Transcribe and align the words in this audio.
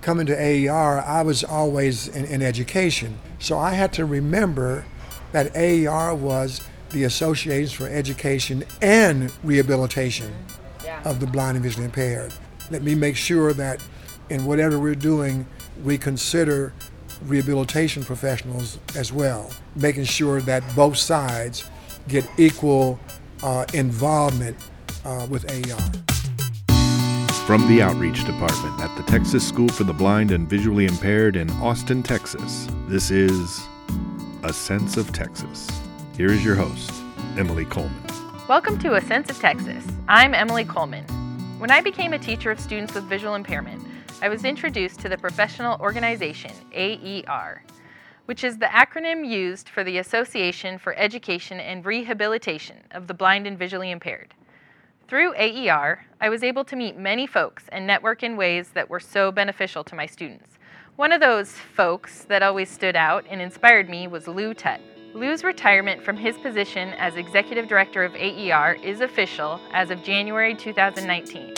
coming 0.00 0.26
to 0.26 0.34
AER, 0.40 1.00
I 1.00 1.22
was 1.22 1.44
always 1.44 2.08
in, 2.08 2.24
in 2.26 2.42
education. 2.42 3.18
So 3.38 3.58
I 3.58 3.70
had 3.72 3.92
to 3.94 4.04
remember 4.04 4.84
that 5.32 5.54
AER 5.56 6.14
was 6.14 6.60
the 6.90 7.04
Association 7.04 7.76
for 7.76 7.88
Education 7.92 8.64
and 8.82 9.32
Rehabilitation 9.44 10.32
Yeah. 10.84 11.00
of 11.04 11.20
the 11.20 11.26
blind 11.26 11.56
and 11.56 11.62
visually 11.62 11.84
impaired. 11.84 12.32
Let 12.70 12.82
me 12.82 12.94
make 12.94 13.16
sure 13.16 13.52
that 13.52 13.82
in 14.28 14.44
whatever 14.44 14.78
we're 14.78 14.94
doing, 14.94 15.46
we 15.84 15.98
consider 15.98 16.72
rehabilitation 17.24 18.02
professionals 18.04 18.78
as 18.96 19.12
well, 19.12 19.50
making 19.76 20.04
sure 20.04 20.40
that 20.42 20.62
both 20.74 20.96
sides 20.96 21.68
get 22.08 22.24
equal 22.38 22.98
uh, 23.42 23.64
involvement 23.74 24.56
uh, 25.04 25.26
with 25.30 25.44
AER. 25.50 26.09
From 27.50 27.66
the 27.66 27.82
Outreach 27.82 28.24
Department 28.24 28.80
at 28.80 28.96
the 28.96 29.02
Texas 29.10 29.44
School 29.44 29.66
for 29.66 29.82
the 29.82 29.92
Blind 29.92 30.30
and 30.30 30.48
Visually 30.48 30.86
Impaired 30.86 31.34
in 31.34 31.50
Austin, 31.50 32.00
Texas, 32.00 32.68
this 32.86 33.10
is 33.10 33.66
A 34.44 34.52
Sense 34.52 34.96
of 34.96 35.12
Texas. 35.12 35.68
Here 36.16 36.28
is 36.28 36.44
your 36.44 36.54
host, 36.54 36.92
Emily 37.36 37.64
Coleman. 37.64 38.04
Welcome 38.48 38.78
to 38.78 38.94
A 38.94 39.00
Sense 39.00 39.30
of 39.30 39.40
Texas. 39.40 39.84
I'm 40.06 40.32
Emily 40.32 40.64
Coleman. 40.64 41.04
When 41.58 41.72
I 41.72 41.80
became 41.80 42.12
a 42.12 42.20
teacher 42.20 42.52
of 42.52 42.60
students 42.60 42.94
with 42.94 43.02
visual 43.08 43.34
impairment, 43.34 43.84
I 44.22 44.28
was 44.28 44.44
introduced 44.44 45.00
to 45.00 45.08
the 45.08 45.18
professional 45.18 45.76
organization 45.80 46.52
AER, 46.72 47.64
which 48.26 48.44
is 48.44 48.58
the 48.58 48.66
acronym 48.66 49.28
used 49.28 49.68
for 49.68 49.82
the 49.82 49.98
Association 49.98 50.78
for 50.78 50.94
Education 50.94 51.58
and 51.58 51.84
Rehabilitation 51.84 52.76
of 52.92 53.08
the 53.08 53.14
Blind 53.14 53.48
and 53.48 53.58
Visually 53.58 53.90
Impaired. 53.90 54.34
Through 55.10 55.34
AER, 55.34 56.06
I 56.20 56.28
was 56.28 56.44
able 56.44 56.64
to 56.66 56.76
meet 56.76 56.96
many 56.96 57.26
folks 57.26 57.64
and 57.72 57.84
network 57.84 58.22
in 58.22 58.36
ways 58.36 58.68
that 58.74 58.88
were 58.88 59.00
so 59.00 59.32
beneficial 59.32 59.82
to 59.82 59.96
my 59.96 60.06
students. 60.06 60.50
One 60.94 61.10
of 61.10 61.20
those 61.20 61.50
folks 61.50 62.22
that 62.26 62.44
always 62.44 62.70
stood 62.70 62.94
out 62.94 63.24
and 63.28 63.42
inspired 63.42 63.90
me 63.90 64.06
was 64.06 64.28
Lou 64.28 64.54
Tutt. 64.54 64.80
Lou's 65.12 65.42
retirement 65.42 66.00
from 66.00 66.16
his 66.16 66.38
position 66.38 66.90
as 66.90 67.16
executive 67.16 67.66
director 67.66 68.04
of 68.04 68.14
AER 68.14 68.74
is 68.84 69.00
official 69.00 69.60
as 69.72 69.90
of 69.90 70.00
January 70.04 70.54
2019. 70.54 71.54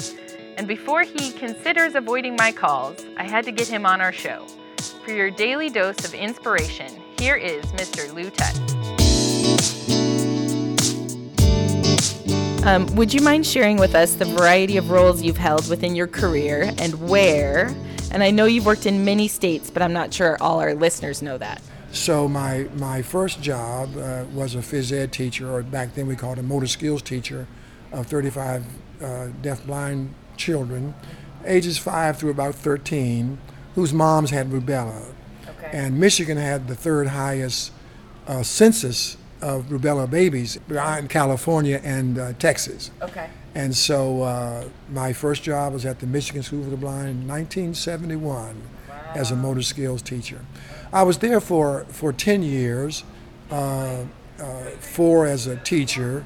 And 0.57 0.67
before 0.67 1.03
he 1.03 1.31
considers 1.33 1.95
avoiding 1.95 2.37
my 2.37 2.53
calls, 2.53 3.05
I 3.19 3.25
had 3.25 3.45
to 3.45 3.53
get 3.53 3.69
him 3.69 3.85
on 3.85 4.01
our 4.01 4.13
show. 4.13 4.47
For 5.05 5.13
your 5.13 5.31
daily 5.31 5.69
dose 5.69 6.03
of 6.07 6.15
inspiration, 6.15 7.03
here 7.19 7.37
is 7.37 7.67
Mr. 7.73 8.11
Lou 8.15 8.31
Tutt. 8.31 8.72
Um, 12.65 12.87
would 12.95 13.13
you 13.13 13.21
mind 13.21 13.45
sharing 13.45 13.77
with 13.77 13.97
us 13.97 14.15
the 14.15 14.25
variety 14.25 14.77
of 14.77 14.91
roles 14.91 15.21
you've 15.21 15.37
held 15.37 15.69
within 15.69 15.97
your 15.97 16.07
career 16.07 16.73
and 16.79 17.09
where? 17.09 17.75
And 18.13 18.23
I 18.23 18.31
know 18.31 18.45
you've 18.45 18.67
worked 18.67 18.87
in 18.87 19.05
many 19.05 19.27
states, 19.27 19.69
but 19.69 19.83
I'm 19.83 19.93
not 19.93 20.15
sure 20.15 20.37
all 20.41 20.61
our 20.61 20.73
listeners 20.73 21.23
know 21.23 21.37
that. 21.39 21.61
So 21.91 22.29
my, 22.29 22.69
my 22.77 23.03
first 23.03 23.43
job 23.43 23.97
uh, 23.97 24.27
was 24.33 24.55
a 24.55 24.59
phys 24.59 24.93
ed 24.93 25.13
teacher, 25.13 25.53
or 25.53 25.65
back 25.65 25.95
then 25.95 26.07
we 26.07 26.15
called 26.15 26.39
a 26.39 26.43
motor 26.45 26.69
skills 26.69 27.03
teacher, 27.03 27.49
of 27.91 28.07
35 28.07 28.65
uh, 29.03 29.27
deaf-blind 29.43 30.15
children, 30.37 30.95
ages 31.45 31.79
5 31.79 32.17
through 32.17 32.31
about 32.31 32.55
13, 32.55 33.39
whose 33.75 33.93
moms 33.93 34.31
had 34.31 34.51
rubella. 34.51 35.13
Okay. 35.49 35.71
And 35.73 35.99
Michigan 35.99 36.37
had 36.37 36.69
the 36.69 36.77
third 36.77 37.09
highest 37.09 37.73
uh, 38.29 38.45
census 38.45 39.17
of 39.43 39.67
rubella 39.67 40.09
babies 40.09 40.59
in 40.71 41.09
California 41.09 41.81
and 41.85 42.19
uh, 42.19 42.33
Texas. 42.35 42.91
okay. 43.03 43.29
And 43.55 43.77
so 43.77 44.23
uh, 44.23 44.65
my 44.91 45.13
first 45.13 45.43
job 45.43 45.75
was 45.75 45.85
at 45.85 45.99
the 45.99 46.07
Michigan 46.07 46.43
School 46.43 46.65
for 46.65 46.71
the 46.71 46.77
Blind 46.77 47.09
in 47.09 47.29
1971 47.29 48.63
as 49.15 49.31
a 49.31 49.37
motor 49.37 49.61
skills 49.61 50.01
teacher. 50.01 50.41
I 50.93 51.03
was 51.03 51.19
there 51.19 51.41
for, 51.41 51.85
for 51.91 52.13
10 52.13 52.43
years, 52.43 53.05
uh, 53.51 54.05
uh, 54.41 54.45
four 54.81 55.27
as 55.27 55.47
a 55.47 55.57
teacher. 55.57 56.25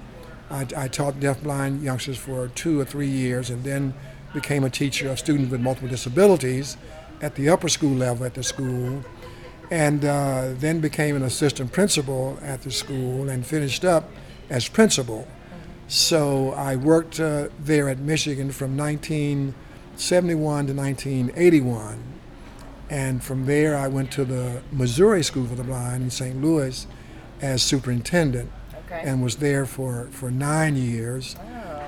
I, 0.50 0.66
I 0.76 0.88
taught 0.88 1.14
deafblind 1.14 1.82
youngsters 1.82 2.16
for 2.16 2.48
two 2.48 2.78
or 2.78 2.84
three 2.84 3.08
years 3.08 3.50
and 3.50 3.64
then 3.64 3.92
became 4.32 4.62
a 4.62 4.70
teacher 4.70 5.10
of 5.10 5.18
students 5.18 5.50
with 5.50 5.60
multiple 5.60 5.88
disabilities 5.88 6.76
at 7.20 7.34
the 7.34 7.48
upper 7.48 7.68
school 7.68 7.94
level 7.94 8.24
at 8.24 8.34
the 8.34 8.42
school 8.42 9.02
and 9.70 10.04
uh, 10.04 10.50
then 10.54 10.80
became 10.80 11.16
an 11.16 11.22
assistant 11.22 11.72
principal 11.72 12.38
at 12.42 12.62
the 12.62 12.70
school 12.70 13.28
and 13.28 13.44
finished 13.46 13.84
up 13.84 14.10
as 14.48 14.68
principal. 14.68 15.26
So 15.88 16.52
I 16.52 16.76
worked 16.76 17.20
uh, 17.20 17.48
there 17.60 17.88
at 17.88 17.98
Michigan 17.98 18.50
from 18.52 18.76
1971 18.76 20.66
to 20.66 20.74
1981. 20.74 21.98
And 22.88 23.22
from 23.22 23.46
there, 23.46 23.76
I 23.76 23.88
went 23.88 24.12
to 24.12 24.24
the 24.24 24.62
Missouri 24.70 25.22
School 25.24 25.46
for 25.46 25.56
the 25.56 25.64
Blind 25.64 26.04
in 26.04 26.10
St. 26.10 26.40
Louis 26.40 26.86
as 27.40 27.62
superintendent 27.62 28.50
Okay. 28.86 29.02
and 29.04 29.20
was 29.20 29.36
there 29.36 29.66
for, 29.66 30.06
for 30.12 30.30
nine 30.30 30.76
years. 30.76 31.34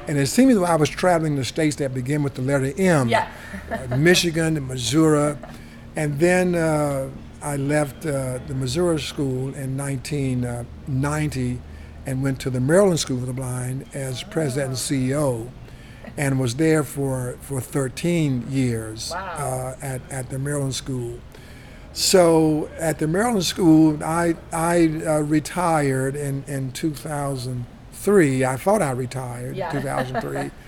And 0.08 0.18
it 0.18 0.26
seemed 0.26 0.50
as 0.50 0.56
though 0.58 0.64
I 0.64 0.74
was 0.74 0.88
traveling 0.88 1.36
the 1.36 1.44
states 1.44 1.76
that 1.76 1.94
begin 1.94 2.24
with 2.24 2.34
the 2.34 2.42
letter 2.42 2.72
M 2.76 3.08
Yeah. 3.08 3.28
uh, 3.70 3.96
Michigan, 3.96 4.56
and 4.56 4.66
Missouri. 4.66 5.36
And 5.94 6.18
then 6.18 6.54
uh, 6.56 7.10
I 7.40 7.56
left 7.56 8.04
uh, 8.04 8.38
the 8.46 8.54
Missouri 8.54 9.00
school 9.00 9.54
in 9.54 9.76
1990 9.76 11.60
and 12.06 12.22
went 12.22 12.40
to 12.40 12.50
the 12.50 12.60
Maryland 12.60 12.98
School 13.00 13.20
for 13.20 13.26
the 13.26 13.32
Blind 13.32 13.86
as 13.94 14.22
president 14.24 14.68
and 14.70 14.76
CEO 14.78 15.48
and 16.16 16.40
was 16.40 16.56
there 16.56 16.82
for, 16.82 17.36
for 17.40 17.60
13 17.60 18.46
years 18.50 19.10
Wow. 19.14 19.74
uh, 19.80 19.84
at, 19.84 20.00
at 20.10 20.30
the 20.30 20.38
Maryland 20.38 20.74
School. 20.74 21.18
So 21.92 22.68
at 22.78 22.98
the 22.98 23.06
Maryland 23.06 23.44
School, 23.44 24.02
I, 24.02 24.34
I 24.52 25.02
uh, 25.06 25.20
retired 25.20 26.16
in, 26.16 26.44
in 26.46 26.72
2003. 26.72 28.44
I 28.44 28.56
thought 28.56 28.82
I 28.82 28.90
retired 28.92 29.56
Yeah. 29.56 29.70
in 29.74 29.82
2003. 29.82 30.50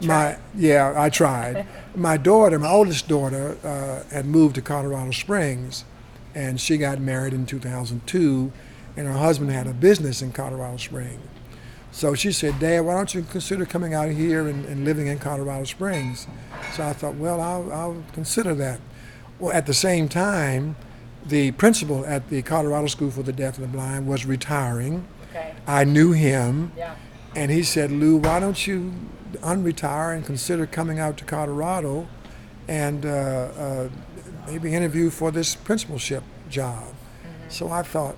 You 0.00 0.08
My 0.08 0.38
yeah, 0.54 0.94
I 0.96 1.10
tried. 1.10 1.66
my 1.94 2.16
daughter, 2.16 2.58
my 2.58 2.70
oldest 2.70 3.08
daughter, 3.08 3.58
uh, 3.62 4.02
had 4.10 4.24
moved 4.24 4.54
to 4.54 4.62
Colorado 4.62 5.10
Springs, 5.10 5.84
and 6.34 6.60
she 6.60 6.78
got 6.78 7.00
married 7.00 7.32
in 7.32 7.46
2002, 7.46 8.52
and 8.96 9.06
her 9.06 9.12
husband 9.14 9.50
had 9.50 9.66
a 9.66 9.72
business 9.72 10.22
in 10.22 10.32
Colorado 10.32 10.76
Springs. 10.76 11.20
So 11.90 12.14
she 12.14 12.32
said, 12.32 12.58
Dad, 12.58 12.80
why 12.80 12.94
don't 12.94 13.14
you 13.14 13.22
consider 13.22 13.66
coming 13.66 13.92
out 13.92 14.08
here 14.08 14.48
and, 14.48 14.64
and 14.64 14.84
living 14.84 15.08
in 15.08 15.18
Colorado 15.18 15.64
Springs? 15.64 16.26
So 16.72 16.84
I 16.84 16.94
thought, 16.94 17.16
well, 17.16 17.40
I'll, 17.40 17.70
I'll 17.70 18.02
consider 18.14 18.54
that. 18.54 18.80
Well, 19.38 19.52
at 19.52 19.66
the 19.66 19.74
same 19.74 20.08
time, 20.08 20.76
the 21.26 21.50
principal 21.52 22.04
at 22.06 22.30
the 22.30 22.40
Colorado 22.42 22.86
School 22.86 23.10
for 23.10 23.22
the 23.22 23.32
Deaf 23.32 23.58
and 23.58 23.64
the 23.64 23.68
Blind 23.68 24.06
was 24.06 24.24
retiring. 24.24 25.06
Okay. 25.30 25.54
I 25.66 25.84
knew 25.84 26.12
him. 26.12 26.72
Yeah. 26.76 26.96
And 27.36 27.50
he 27.50 27.62
said, 27.62 27.92
Lou, 27.92 28.16
why 28.16 28.40
don't 28.40 28.66
you 28.66 28.92
unretire 29.40 30.14
and 30.14 30.24
consider 30.24 30.66
coming 30.66 30.98
out 30.98 31.16
to 31.18 31.24
Colorado 31.24 32.08
and 32.68 33.04
uh, 33.04 33.08
uh, 33.08 33.88
maybe 34.46 34.74
interview 34.74 35.10
for 35.10 35.30
this 35.30 35.54
principalship 35.54 36.22
job? 36.50 36.84
So 37.48 37.70
I 37.70 37.82
thought, 37.82 38.16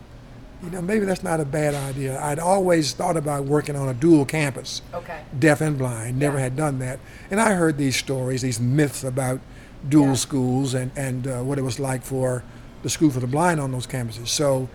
you 0.62 0.71
know, 0.71 0.81
maybe 0.81 1.05
that's 1.05 1.23
not 1.23 1.41
a 1.41 1.45
bad 1.45 1.75
idea. 1.75 2.21
I'd 2.23 2.39
always 2.39 2.93
thought 2.93 3.17
about 3.17 3.45
working 3.45 3.77
on 3.77 3.89
a 3.89 3.95
dual 3.95 4.25
campus, 4.25 4.81
Okay. 4.95 5.21
deaf 5.39 5.61
and 5.61 5.77
blind, 5.77 6.19
never 6.19 6.37
Yeah. 6.39 6.45
had 6.45 6.57
done 6.57 6.79
that. 6.79 6.99
And 7.31 7.41
I 7.41 7.55
heard 7.55 7.77
these 7.77 7.97
stories, 7.97 8.43
these 8.43 8.61
myths 8.61 9.03
about 9.05 9.41
dual 9.89 10.09
Yeah. 10.09 10.15
schools 10.15 10.73
and, 10.75 10.91
and 10.97 11.27
uh, 11.27 11.43
what 11.43 11.59
it 11.59 11.63
was 11.63 11.79
like 11.81 12.03
for 12.03 12.43
the 12.83 12.89
School 12.91 13.11
for 13.11 13.21
the 13.21 13.27
Blind 13.27 13.61
on 13.61 13.73
those 13.73 13.87
campuses. 13.87 14.29
So 14.29 14.69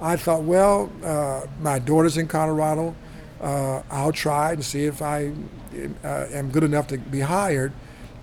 I 0.00 0.16
thought, 0.16 0.42
well, 0.42 0.90
uh, 1.04 1.42
my 1.60 1.78
daughter's 1.78 2.16
in 2.16 2.26
Colorado. 2.28 2.94
Uh, 3.40 3.82
I'll 3.90 4.12
try 4.12 4.52
and 4.52 4.64
see 4.64 4.84
if 4.86 5.02
I 5.02 5.32
uh, 6.04 6.26
am 6.32 6.50
good 6.50 6.64
enough 6.64 6.86
to 6.88 6.98
be 6.98 7.20
hired. 7.20 7.72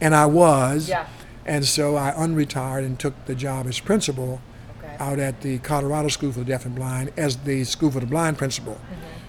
And 0.01 0.15
I 0.15 0.25
was. 0.25 0.89
Yeah. 0.89 1.05
And 1.45 1.65
so 1.65 1.97
I 1.97 2.11
unretired 2.11 2.85
and 2.85 2.97
took 2.99 3.25
the 3.25 3.35
job 3.35 3.67
as 3.67 3.79
principal 3.79 4.41
Okay. 4.83 4.95
out 4.99 5.19
at 5.19 5.41
the 5.41 5.59
Colorado 5.59 6.09
School 6.09 6.31
for 6.31 6.39
the 6.39 6.45
Deaf 6.45 6.65
and 6.65 6.75
Blind 6.75 7.11
as 7.15 7.37
the 7.37 7.63
School 7.63 7.89
for 7.91 7.99
the 7.99 8.05
Blind 8.05 8.37
principal. 8.37 8.79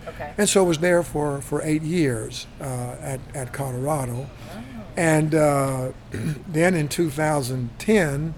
Okay. 0.07 0.33
And 0.37 0.49
so 0.49 0.65
I 0.65 0.69
was 0.69 0.79
there 0.79 1.03
for, 1.03 1.41
for 1.41 1.63
eight 1.63 1.83
years 1.83 2.47
uh, 2.61 2.97
at, 3.01 3.21
at 3.35 3.53
Colorado. 3.53 4.29
And 4.97 5.35
uh, 5.35 5.93
then 6.49 6.75
in 6.75 6.89
2010, 6.89 8.35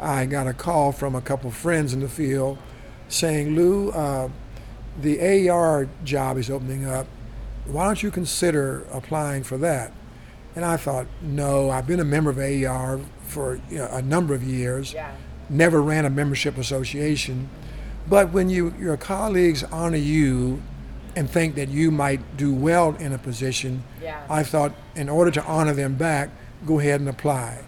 I 0.00 0.26
got 0.26 0.46
a 0.46 0.52
call 0.52 0.92
from 0.92 1.14
a 1.14 1.20
couple 1.20 1.48
of 1.48 1.56
friends 1.56 1.92
in 1.92 2.00
the 2.00 2.08
field 2.08 2.58
saying, 3.08 3.54
Lou, 3.54 3.90
uh, 3.90 4.28
the 5.00 5.20
AER 5.20 5.88
job 6.04 6.36
is 6.36 6.50
opening 6.50 6.84
up. 6.86 7.06
Why 7.66 7.86
don't 7.86 8.02
you 8.02 8.10
consider 8.10 8.86
applying 8.92 9.42
for 9.44 9.56
that? 9.58 9.92
And 10.56 10.64
I 10.64 10.76
thought, 10.76 11.06
no, 11.20 11.70
I've 11.70 11.86
been 11.86 12.00
a 12.00 12.04
member 12.04 12.30
of 12.30 12.38
AER 12.38 13.00
for 13.24 13.60
you 13.70 13.78
know, 13.78 13.88
a 13.90 14.02
number 14.02 14.34
of 14.34 14.42
years 14.42 14.92
Yeah. 14.92 15.10
never 15.48 15.82
ran 15.82 16.04
a 16.04 16.10
membership 16.10 16.56
association. 16.58 17.48
But 18.08 18.30
when 18.32 18.50
you, 18.50 18.74
your 18.78 18.96
colleagues 18.96 19.64
honor 19.64 19.96
you 19.96 20.62
and 21.16 21.30
think 21.30 21.54
that 21.54 21.68
you 21.68 21.90
might 21.90 22.36
do 22.36 22.52
well 22.54 22.94
in 22.96 23.12
a 23.12 23.18
position, 23.18 23.82
Yeah. 24.02 24.20
I 24.28 24.42
thought 24.42 24.72
in 24.94 25.08
order 25.08 25.30
to 25.32 25.44
honor 25.44 25.72
them 25.72 25.94
back, 25.94 26.30
go 26.66 26.78
ahead 26.80 27.00
and 27.00 27.08
apply. 27.08 27.58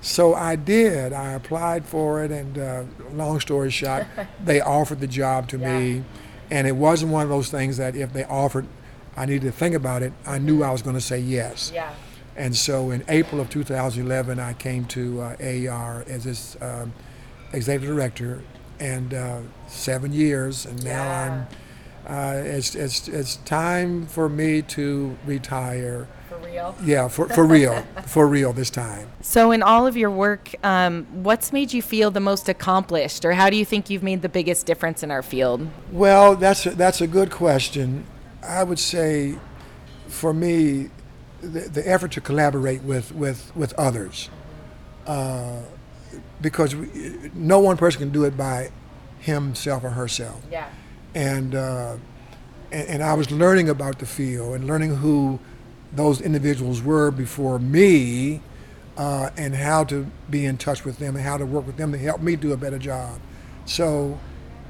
So 0.00 0.34
I 0.34 0.56
did. 0.56 1.12
I 1.14 1.32
applied 1.32 1.86
for 1.86 2.22
it, 2.22 2.30
and 2.30 2.58
uh, 2.58 2.82
long 3.12 3.40
story 3.40 3.70
short, 3.70 4.06
they 4.44 4.60
offered 4.60 5.00
the 5.00 5.06
job 5.06 5.48
to 5.48 5.58
me. 5.58 6.04
And 6.50 6.66
it 6.66 6.76
wasn't 6.76 7.10
one 7.12 7.22
of 7.22 7.30
those 7.30 7.48
things 7.50 7.78
that 7.78 7.96
if 7.96 8.12
they 8.12 8.24
offered, 8.24 8.66
I 9.16 9.24
needed 9.24 9.42
to 9.42 9.52
think 9.52 9.74
about 9.74 10.02
it. 10.02 10.12
I 10.26 10.38
knew 10.38 10.62
I 10.62 10.70
was 10.72 10.82
going 10.82 10.96
to 10.96 11.00
say 11.00 11.18
yes. 11.18 11.70
Yeah. 11.74 11.94
And 12.36 12.56
so 12.56 12.90
in 12.90 13.04
April 13.08 13.40
of 13.40 13.48
2011, 13.50 14.38
I 14.38 14.54
came 14.54 14.84
to 14.86 15.20
uh, 15.20 15.36
AER 15.38 16.04
as 16.08 16.26
its 16.26 16.56
um, 16.60 16.92
executive 17.52 17.94
director, 17.94 18.42
and 18.80 19.14
uh, 19.14 19.40
seven 19.68 20.12
years, 20.12 20.66
and 20.66 20.84
now 20.84 21.10
I'm. 21.10 21.46
Uh, 22.06 22.42
it's, 22.44 22.74
it's, 22.74 23.08
it's 23.08 23.36
time 23.36 24.04
for 24.06 24.28
me 24.28 24.60
to 24.60 25.16
retire. 25.24 26.06
For 26.28 26.36
real. 26.36 26.76
Yeah, 26.84 27.08
for, 27.08 27.30
for 27.30 27.46
real, 27.46 27.82
for 28.06 28.28
real 28.28 28.52
this 28.52 28.68
time. 28.68 29.08
So, 29.22 29.52
in 29.52 29.62
all 29.62 29.86
of 29.86 29.96
your 29.96 30.10
work, 30.10 30.54
um, 30.62 31.06
what's 31.12 31.50
made 31.50 31.72
you 31.72 31.80
feel 31.80 32.10
the 32.10 32.20
most 32.20 32.50
accomplished, 32.50 33.24
or 33.24 33.32
how 33.32 33.48
do 33.48 33.56
you 33.56 33.64
think 33.64 33.88
you've 33.88 34.02
made 34.02 34.20
the 34.20 34.28
biggest 34.28 34.66
difference 34.66 35.02
in 35.02 35.10
our 35.10 35.22
field? 35.22 35.66
Well, 35.90 36.36
that's 36.36 36.66
a, 36.66 36.70
that's 36.72 37.00
a 37.00 37.06
good 37.06 37.30
question. 37.30 38.04
I 38.42 38.64
would 38.64 38.78
say, 38.78 39.38
for 40.08 40.34
me, 40.34 40.90
the, 41.46 41.60
the 41.68 41.88
effort 41.88 42.12
to 42.12 42.20
collaborate 42.20 42.82
with 42.82 43.14
with 43.14 43.54
with 43.56 43.72
others, 43.74 44.30
uh, 45.06 45.60
because 46.40 46.74
we, 46.74 47.30
no 47.34 47.58
one 47.58 47.76
person 47.76 48.00
can 48.00 48.10
do 48.10 48.24
it 48.24 48.36
by 48.36 48.70
himself 49.20 49.84
or 49.84 49.90
herself. 49.90 50.42
Yeah. 50.50 50.68
And, 51.14 51.54
uh, 51.54 51.96
and 52.72 52.88
and 52.88 53.02
I 53.02 53.14
was 53.14 53.30
learning 53.30 53.68
about 53.68 53.98
the 53.98 54.06
field 54.06 54.54
and 54.56 54.66
learning 54.66 54.96
who 54.96 55.38
those 55.92 56.20
individuals 56.20 56.82
were 56.82 57.10
before 57.10 57.58
me, 57.58 58.40
uh, 58.96 59.30
and 59.36 59.54
how 59.54 59.84
to 59.84 60.06
be 60.28 60.44
in 60.44 60.56
touch 60.56 60.84
with 60.84 60.98
them 60.98 61.16
and 61.16 61.24
how 61.24 61.36
to 61.36 61.46
work 61.46 61.66
with 61.66 61.76
them 61.76 61.92
to 61.92 61.98
help 61.98 62.20
me 62.20 62.36
do 62.36 62.52
a 62.52 62.56
better 62.56 62.78
job. 62.78 63.20
So, 63.66 64.18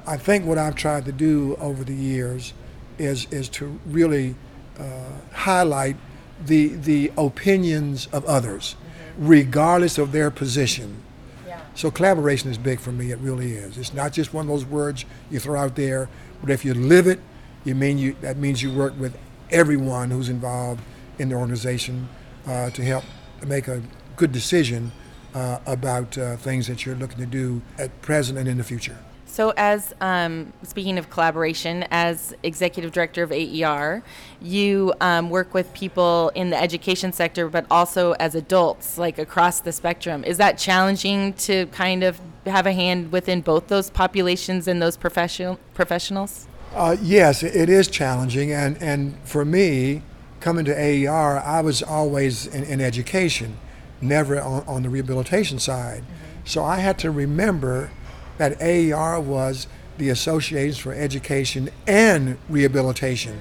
I 0.06 0.16
think 0.16 0.44
what 0.44 0.58
I've 0.58 0.74
tried 0.74 1.04
to 1.06 1.12
do 1.12 1.56
over 1.56 1.82
the 1.82 1.94
years 1.94 2.52
is 2.98 3.26
is 3.30 3.48
to 3.48 3.80
really 3.86 4.34
uh, 4.78 4.84
highlight 5.32 5.96
the 6.46 6.68
the 6.68 7.12
opinions 7.16 8.08
of 8.12 8.24
others, 8.24 8.76
regardless 9.18 9.98
of 9.98 10.12
their 10.12 10.30
position. 10.30 11.02
Yeah. 11.46 11.60
So 11.74 11.90
collaboration 11.90 12.50
is 12.50 12.58
big 12.58 12.80
for 12.80 12.92
me. 12.92 13.10
It 13.10 13.18
really 13.18 13.52
is. 13.52 13.78
It's 13.78 13.94
not 13.94 14.12
just 14.12 14.34
one 14.34 14.46
of 14.46 14.48
those 14.48 14.64
words 14.64 15.04
you 15.30 15.40
throw 15.40 15.58
out 15.58 15.76
there, 15.76 16.08
but 16.40 16.50
if 16.50 16.64
you 16.64 16.74
live 16.74 17.06
it, 17.06 17.20
you 17.64 17.74
mean 17.74 17.98
you. 17.98 18.16
That 18.20 18.36
means 18.36 18.62
you 18.62 18.72
work 18.72 18.98
with 18.98 19.16
everyone 19.50 20.10
who's 20.10 20.28
involved 20.28 20.80
in 21.18 21.28
the 21.28 21.36
organization 21.36 22.08
uh, 22.46 22.70
to 22.70 22.82
help 22.82 23.04
make 23.46 23.68
a 23.68 23.82
good 24.16 24.32
decision 24.32 24.92
uh, 25.34 25.58
about 25.66 26.16
uh, 26.16 26.36
things 26.36 26.66
that 26.66 26.86
you're 26.86 26.94
looking 26.94 27.18
to 27.18 27.26
do 27.26 27.62
at 27.78 28.02
present 28.02 28.38
and 28.38 28.48
in 28.48 28.58
the 28.58 28.64
future. 28.64 28.98
So, 29.34 29.52
as 29.56 29.92
um, 30.00 30.52
speaking 30.62 30.96
of 30.96 31.10
collaboration, 31.10 31.86
as 31.90 32.36
executive 32.44 32.92
director 32.92 33.24
of 33.24 33.32
AER, 33.32 34.00
you 34.40 34.94
um, 35.00 35.28
work 35.28 35.52
with 35.52 35.74
people 35.74 36.30
in 36.36 36.50
the 36.50 36.56
education 36.56 37.12
sector, 37.12 37.48
but 37.48 37.66
also 37.68 38.12
as 38.20 38.36
adults, 38.36 38.96
like 38.96 39.18
across 39.18 39.58
the 39.58 39.72
spectrum. 39.72 40.22
Is 40.22 40.36
that 40.36 40.56
challenging 40.56 41.32
to 41.32 41.66
kind 41.72 42.04
of 42.04 42.20
have 42.46 42.64
a 42.64 42.72
hand 42.72 43.10
within 43.10 43.40
both 43.40 43.66
those 43.66 43.90
populations 43.90 44.68
and 44.68 44.80
those 44.80 44.96
professional 44.96 45.58
professionals? 45.74 46.46
Uh, 46.72 46.96
yes, 47.02 47.42
it 47.42 47.68
is 47.68 47.88
challenging, 47.88 48.52
and, 48.52 48.80
and 48.80 49.18
for 49.24 49.44
me, 49.44 50.02
coming 50.38 50.64
to 50.64 50.80
AER, 50.80 51.40
I 51.40 51.60
was 51.60 51.82
always 51.82 52.46
in, 52.46 52.62
in 52.62 52.80
education, 52.80 53.56
never 54.00 54.40
on, 54.40 54.62
on 54.68 54.84
the 54.84 54.88
rehabilitation 54.88 55.58
side. 55.58 56.04
So 56.44 56.62
I 56.62 56.76
had 56.76 57.00
to 57.00 57.10
remember 57.10 57.90
that 58.38 58.60
AER 58.60 59.20
was 59.20 59.66
the 59.98 60.10
Association 60.10 60.82
for 60.82 60.92
Education 60.92 61.70
and 61.86 62.36
Rehabilitation 62.48 63.40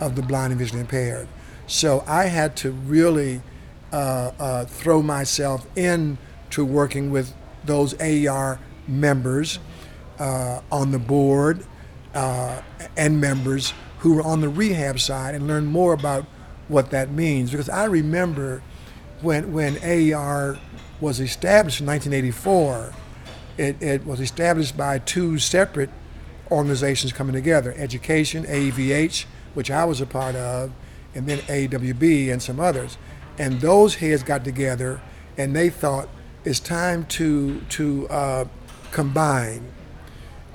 of 0.00 0.16
the 0.16 0.22
blind 0.22 0.52
and 0.52 0.58
visually 0.58 0.80
impaired. 0.80 1.28
So 1.66 2.04
I 2.06 2.26
had 2.26 2.56
to 2.56 2.70
really 2.70 3.42
uh, 3.92 4.32
uh, 4.38 4.64
throw 4.64 5.02
myself 5.02 5.66
into 5.76 6.64
working 6.64 7.10
with 7.10 7.32
those 7.64 7.94
AER 8.00 8.58
members 8.86 9.58
uh, 10.18 10.60
on 10.70 10.90
the 10.90 10.98
board 10.98 11.64
uh, 12.14 12.60
and 12.96 13.20
members 13.20 13.72
who 14.00 14.14
were 14.14 14.22
on 14.22 14.40
the 14.40 14.48
rehab 14.48 15.00
side 15.00 15.34
and 15.34 15.46
learn 15.46 15.66
more 15.66 15.92
about 15.92 16.24
what 16.68 16.90
that 16.90 17.10
means. 17.10 17.50
Because 17.50 17.68
I 17.68 17.84
remember 17.84 18.62
when, 19.20 19.52
when 19.52 19.78
AER 19.82 20.58
was 21.00 21.20
established 21.20 21.80
in 21.80 21.86
1984, 21.86 22.92
it, 23.58 23.82
it 23.82 24.06
was 24.06 24.20
established 24.20 24.76
by 24.76 24.98
two 24.98 25.38
separate 25.38 25.90
organizations 26.50 27.12
coming 27.12 27.34
together 27.34 27.74
education, 27.76 28.44
AEVH, 28.44 29.24
which 29.54 29.70
I 29.70 29.84
was 29.84 30.00
a 30.00 30.06
part 30.06 30.34
of, 30.34 30.72
and 31.14 31.26
then 31.26 31.38
AWB 31.38 32.32
and 32.32 32.42
some 32.42 32.60
others. 32.60 32.98
And 33.38 33.60
those 33.60 33.96
heads 33.96 34.22
got 34.22 34.44
together 34.44 35.00
and 35.36 35.54
they 35.54 35.70
thought 35.70 36.08
it's 36.44 36.60
time 36.60 37.06
to, 37.06 37.60
to 37.60 38.08
uh, 38.08 38.44
combine. 38.90 39.72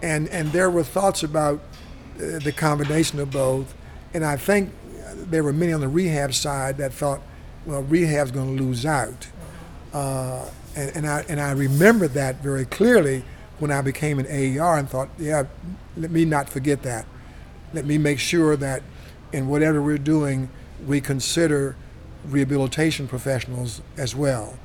And, 0.01 0.27
and 0.29 0.51
there 0.51 0.69
were 0.69 0.83
thoughts 0.83 1.23
about 1.23 1.61
uh, 2.15 2.39
the 2.39 2.53
combination 2.55 3.19
of 3.19 3.31
both. 3.31 3.75
And 4.13 4.23
I 4.23 4.37
think 4.37 4.73
there 5.15 5.43
were 5.43 5.53
many 5.53 5.73
on 5.73 5.81
the 5.81 5.87
rehab 5.87 6.33
side 6.33 6.77
that 6.77 6.93
thought, 6.93 7.21
well, 7.65 7.83
rehab's 7.83 8.31
going 8.31 8.55
to 8.55 8.63
lose 8.63 8.85
out. 8.85 9.27
Uh, 9.93 10.45
and, 10.75 10.95
and, 10.95 11.07
I, 11.07 11.25
and 11.27 11.39
I 11.39 11.51
remember 11.51 12.07
that 12.09 12.41
very 12.41 12.65
clearly 12.65 13.23
when 13.59 13.71
I 13.71 13.81
became 13.81 14.19
an 14.19 14.25
AER 14.27 14.77
and 14.77 14.89
thought, 14.89 15.09
yeah, 15.17 15.43
let 15.97 16.11
me 16.11 16.25
not 16.25 16.49
forget 16.49 16.83
that. 16.83 17.05
Let 17.73 17.85
me 17.85 17.97
make 17.97 18.19
sure 18.19 18.55
that 18.55 18.81
in 19.31 19.47
whatever 19.47 19.81
we're 19.81 19.97
doing, 19.97 20.49
we 20.87 21.01
consider 21.01 21.75
rehabilitation 22.25 23.07
professionals 23.07 23.81
as 23.97 24.15
well. 24.15 24.57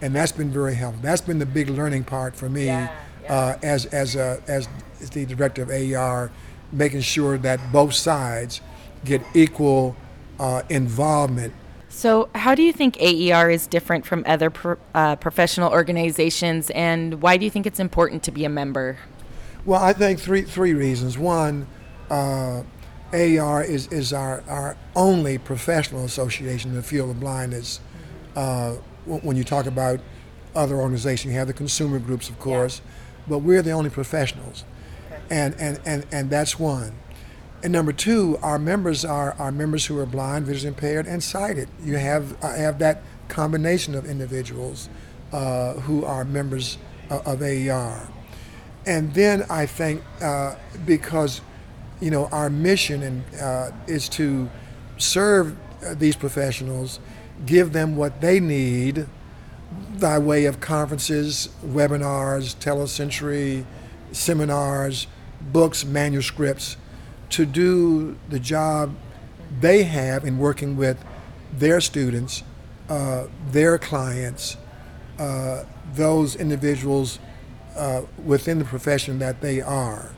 And 0.00 0.14
that's 0.14 0.32
been 0.32 0.50
very 0.50 0.74
helpful. 0.74 1.02
That's 1.02 1.20
been 1.20 1.38
the 1.38 1.46
big 1.46 1.68
learning 1.70 2.04
part 2.04 2.36
for 2.36 2.48
me 2.48 2.66
Yeah, 2.66 2.94
yeah. 3.22 3.34
Uh, 3.34 3.58
as, 3.62 3.86
as, 3.86 4.16
a, 4.16 4.42
as 4.46 4.68
the 5.12 5.24
director 5.24 5.62
of 5.62 5.70
AER, 5.70 6.30
making 6.72 7.02
sure 7.02 7.38
that 7.38 7.60
both 7.72 7.94
sides 7.94 8.60
get 9.04 9.22
equal 9.34 9.96
uh, 10.38 10.62
involvement 10.68 11.54
So, 11.94 12.30
how 12.34 12.54
do 12.54 12.62
you 12.62 12.72
think 12.72 12.96
AER 13.02 13.50
is 13.50 13.66
different 13.66 14.06
from 14.06 14.24
other 14.26 14.48
pro- 14.48 14.78
uh, 14.94 15.16
professional 15.16 15.70
organizations, 15.70 16.70
and 16.70 17.20
why 17.20 17.36
do 17.36 17.44
you 17.44 17.50
think 17.50 17.66
it's 17.66 17.78
important 17.78 18.22
to 18.22 18.30
be 18.30 18.46
a 18.46 18.48
member? 18.48 18.96
Well, 19.66 19.80
I 19.80 19.92
think 19.92 20.18
three 20.18 20.40
three 20.40 20.72
reasons. 20.72 21.18
One, 21.18 21.66
uh, 22.08 22.62
AER 23.12 23.62
is, 23.62 23.88
is 23.88 24.14
our, 24.14 24.42
our 24.48 24.78
only 24.96 25.36
professional 25.36 26.06
association 26.06 26.70
in 26.70 26.76
the 26.76 26.82
field 26.82 27.10
of 27.10 27.20
blindness. 27.20 27.78
Uh, 28.34 28.76
when 29.04 29.20
when 29.20 29.36
you 29.36 29.44
talk 29.44 29.66
about 29.66 30.00
other 30.56 30.76
organizations, 30.76 31.34
you 31.34 31.38
have 31.38 31.46
the 31.46 31.52
consumer 31.52 31.98
groups, 31.98 32.30
of 32.30 32.38
course, 32.38 32.80
but 33.28 33.40
we're 33.40 33.60
the 33.60 33.70
only 33.70 33.90
professionals, 33.90 34.64
and, 35.28 35.54
and, 35.58 35.78
and, 35.84 36.06
and 36.10 36.30
that's 36.30 36.58
one. 36.58 36.94
And 37.62 37.72
number 37.72 37.92
two, 37.92 38.38
our 38.42 38.58
members 38.58 39.04
are, 39.04 39.34
are 39.38 39.52
members 39.52 39.86
who 39.86 39.98
are 39.98 40.06
blind, 40.06 40.46
visually 40.46 40.68
impaired, 40.68 41.06
and 41.06 41.22
sighted. 41.22 41.68
You 41.84 41.96
have 41.96 42.42
uh, 42.42 42.54
have 42.54 42.80
that 42.80 43.02
combination 43.28 43.94
of 43.94 44.04
individuals 44.04 44.88
uh, 45.32 45.74
who 45.74 46.04
are 46.04 46.24
members 46.24 46.76
of, 47.08 47.26
of 47.26 47.42
AER. 47.42 48.08
And 48.84 49.14
then 49.14 49.44
I 49.48 49.66
think 49.66 50.02
uh, 50.20 50.56
because 50.84 51.40
you 52.00 52.10
know 52.10 52.26
our 52.26 52.50
mission 52.50 53.02
and 53.02 53.40
uh, 53.40 53.70
is 53.86 54.08
to 54.10 54.50
serve 54.98 55.56
uh, 55.84 55.94
these 55.94 56.16
professionals, 56.16 56.98
give 57.46 57.72
them 57.72 57.96
what 57.96 58.20
they 58.20 58.40
need 58.40 59.06
by 60.00 60.18
way 60.18 60.46
of 60.46 60.60
conferences, 60.60 61.48
webinars, 61.64 62.56
telecentury, 62.56 63.64
seminars, 64.10 65.06
books, 65.40 65.84
manuscripts, 65.84 66.76
to 67.32 67.46
do 67.46 68.16
the 68.28 68.38
job 68.38 68.94
they 69.60 69.82
have 69.84 70.24
in 70.24 70.38
working 70.38 70.76
with 70.76 71.02
their 71.52 71.80
students, 71.80 72.42
uh, 72.88 73.26
their 73.50 73.78
clients, 73.78 74.56
uh, 75.18 75.64
those 75.94 76.36
individuals 76.36 77.18
uh, 77.76 78.02
within 78.24 78.58
the 78.58 78.64
profession 78.64 79.18
that 79.18 79.40
they 79.40 79.60
are. 79.60 80.12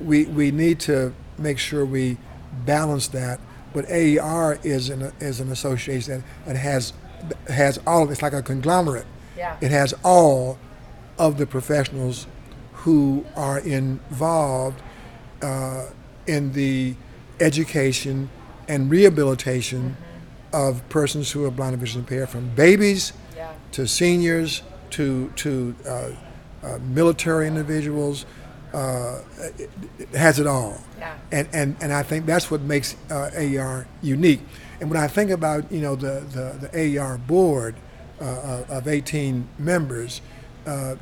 We, 0.00 0.24
we 0.26 0.50
need 0.50 0.80
to 0.80 1.14
make 1.38 1.58
sure 1.58 1.84
we 1.84 2.18
balance 2.64 3.08
that. 3.08 3.40
But 3.72 3.86
AER 3.90 4.58
is 4.62 4.88
an, 4.88 5.12
is 5.20 5.40
an 5.40 5.50
association 5.50 6.22
that, 6.46 6.56
has, 6.56 6.92
has 7.48 7.80
all, 7.86 8.04
of 8.04 8.10
it's 8.10 8.22
like 8.22 8.32
a 8.32 8.42
conglomerate. 8.42 9.06
Yeah. 9.36 9.56
It 9.60 9.72
has 9.72 9.94
all 10.04 10.58
of 11.18 11.38
the 11.38 11.46
professionals 11.46 12.26
who 12.72 13.24
are 13.34 13.58
involved 13.58 14.80
uh, 15.42 15.86
in 16.26 16.52
the 16.52 16.94
education 17.40 18.30
and 18.68 18.90
rehabilitation 18.90 19.96
of 20.52 20.86
persons 20.88 21.32
who 21.32 21.44
are 21.44 21.50
blind 21.50 21.72
and 21.74 21.80
visually 21.80 22.00
impaired, 22.02 22.28
from 22.28 22.48
babies 22.54 23.12
Yeah. 23.36 23.52
to 23.72 23.86
seniors 23.86 24.62
to 24.90 25.30
to 25.36 25.74
uh, 25.86 26.08
uh, 26.62 26.78
military 26.78 27.46
individuals. 27.48 28.24
Uh, 28.72 29.20
it, 29.58 29.70
it 29.98 30.08
has 30.16 30.38
it 30.40 30.46
all. 30.48 30.80
Yeah. 30.98 31.14
And, 31.30 31.48
and, 31.52 31.76
and 31.80 31.92
I 31.92 32.02
think 32.02 32.26
that's 32.26 32.50
what 32.50 32.60
makes 32.60 32.96
uh, 33.08 33.30
AER 33.36 33.86
unique. 34.02 34.40
And 34.80 34.90
when 34.90 34.98
I 35.00 35.06
think 35.06 35.30
about 35.30 35.70
you 35.70 35.80
know 35.80 35.94
the, 35.96 36.20
the, 36.32 36.68
the 36.68 36.98
AER 36.98 37.18
board 37.18 37.76
uh, 38.20 38.64
of 38.68 38.88
18 38.88 39.46
members, 39.58 40.20
uh, 40.66 40.96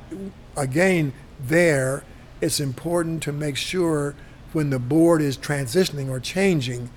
again 0.56 1.12
there 1.40 2.04
it's 2.40 2.60
important 2.60 3.22
to 3.22 3.32
make 3.32 3.56
sure 3.56 4.14
when 4.52 4.70
the 4.70 4.78
board 4.78 5.22
is 5.22 5.36
transitioning 5.36 6.08
or 6.08 6.20
changing 6.20 6.90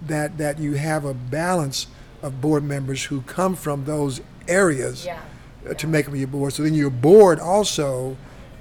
that 0.00 0.38
that 0.38 0.58
you 0.58 0.74
have 0.74 1.04
a 1.04 1.14
balance 1.14 1.86
of 2.22 2.40
board 2.40 2.62
members 2.64 3.04
who 3.04 3.20
come 3.22 3.54
from 3.54 3.84
those 3.84 4.20
areas 4.48 5.04
Yeah. 5.04 5.20
uh, 5.68 5.74
to 5.74 5.86
make 5.86 6.08
up 6.08 6.14
your 6.14 6.26
board. 6.28 6.52
So 6.52 6.62
then 6.62 6.74
your 6.74 6.90
board 6.90 7.38
also 7.40 8.16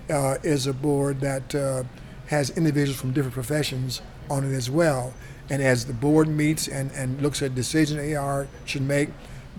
uh, 0.10 0.38
is 0.44 0.68
a 0.68 0.74
board 0.74 1.20
that 1.22 1.56
uh, 1.56 1.84
has 2.28 2.50
individuals 2.52 3.00
from 3.00 3.12
different 3.14 3.34
professions 3.34 4.02
on 4.30 4.44
it 4.44 4.54
as 4.56 4.70
well. 4.70 5.14
And 5.50 5.62
as 5.62 5.86
the 5.86 5.94
board 5.94 6.28
meets 6.28 6.68
and, 6.68 6.92
and 6.92 7.22
looks 7.22 7.42
at 7.42 7.56
decisions 7.56 8.16
AR 8.16 8.48
should 8.66 8.84
make, 8.84 9.10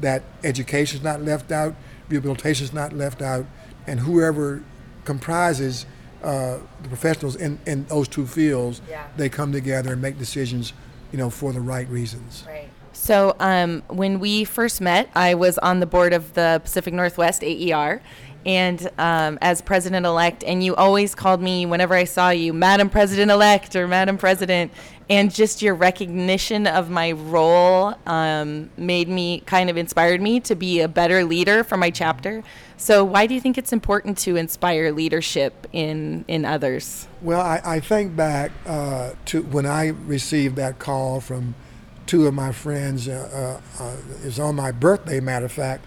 that 0.00 0.22
education 0.42 0.98
is 0.98 1.04
not 1.04 1.20
left 1.22 1.52
out, 1.52 1.74
rehabilitation 2.08 2.64
is 2.64 2.72
not 2.72 2.92
left 2.92 3.20
out, 3.20 3.44
and 3.86 4.00
whoever 4.00 4.62
comprises 5.04 5.84
uh, 6.22 6.58
the 6.82 6.88
professionals 6.88 7.36
in, 7.36 7.58
in 7.66 7.84
those 7.86 8.08
two 8.08 8.26
fields, 8.26 8.80
Yeah. 8.88 9.04
they 9.16 9.28
come 9.28 9.52
together 9.52 9.92
and 9.92 10.00
make 10.02 10.18
decisions, 10.18 10.72
you 11.10 11.18
know, 11.18 11.30
for 11.30 11.52
the 11.52 11.60
right 11.60 11.88
reasons. 11.88 12.44
Right. 12.46 12.68
So, 12.92 13.34
um, 13.40 13.82
when 13.88 14.20
we 14.20 14.44
first 14.44 14.80
met, 14.80 15.08
I 15.14 15.34
was 15.34 15.58
on 15.58 15.80
the 15.80 15.86
board 15.86 16.12
of 16.12 16.34
the 16.34 16.60
Pacific 16.62 16.92
Northwest 16.94 17.42
AER, 17.42 18.00
and 18.44 18.90
um, 18.98 19.38
as 19.40 19.62
president 19.62 20.04
elect, 20.04 20.44
and 20.44 20.62
you 20.62 20.74
always 20.76 21.14
called 21.14 21.40
me 21.40 21.64
whenever 21.64 21.94
I 21.94 22.04
saw 22.04 22.30
you, 22.30 22.52
Madam 22.52 22.90
President 22.90 23.30
elect 23.30 23.74
or 23.76 23.88
Madam 23.88 24.18
President, 24.18 24.72
and 25.12 25.30
just 25.30 25.60
your 25.60 25.74
recognition 25.74 26.66
of 26.66 26.88
my 26.88 27.12
role 27.12 27.94
um, 28.06 28.70
made 28.78 29.10
me 29.10 29.40
kind 29.40 29.68
of 29.68 29.76
inspired 29.76 30.22
me 30.22 30.40
to 30.40 30.54
be 30.54 30.80
a 30.80 30.88
better 30.88 31.22
leader 31.22 31.62
for 31.62 31.76
my 31.76 31.90
chapter. 31.90 32.42
So, 32.78 33.04
why 33.04 33.26
do 33.26 33.34
you 33.34 33.40
think 33.40 33.58
it's 33.58 33.74
important 33.74 34.16
to 34.18 34.36
inspire 34.36 34.90
leadership 34.90 35.66
in 35.70 36.24
in 36.28 36.46
others? 36.46 37.08
Well, 37.20 37.42
I, 37.42 37.60
I 37.62 37.80
think 37.80 38.16
back 38.16 38.52
uh, 38.64 39.10
to 39.26 39.42
when 39.42 39.66
I 39.66 39.88
received 39.88 40.56
that 40.56 40.78
call 40.78 41.20
from 41.20 41.56
two 42.06 42.26
of 42.26 42.32
my 42.32 42.50
friends. 42.50 43.06
Uh, 43.06 43.60
uh, 43.78 43.84
uh, 43.84 43.96
it 44.22 44.24
was 44.24 44.40
on 44.40 44.54
my 44.54 44.72
birthday, 44.72 45.20
matter 45.20 45.44
of 45.44 45.52
fact, 45.52 45.84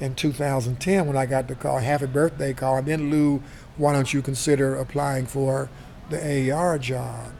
in 0.00 0.14
2010 0.14 1.06
when 1.06 1.16
I 1.16 1.24
got 1.24 1.48
the 1.48 1.54
call, 1.54 1.78
happy 1.78 2.06
birthday 2.06 2.52
call. 2.52 2.76
And 2.76 2.86
then, 2.86 3.10
Lou, 3.10 3.42
why 3.78 3.94
don't 3.94 4.12
you 4.12 4.20
consider 4.20 4.76
applying 4.76 5.24
for 5.24 5.70
the 6.10 6.22
AER 6.22 6.78
job? 6.78 7.32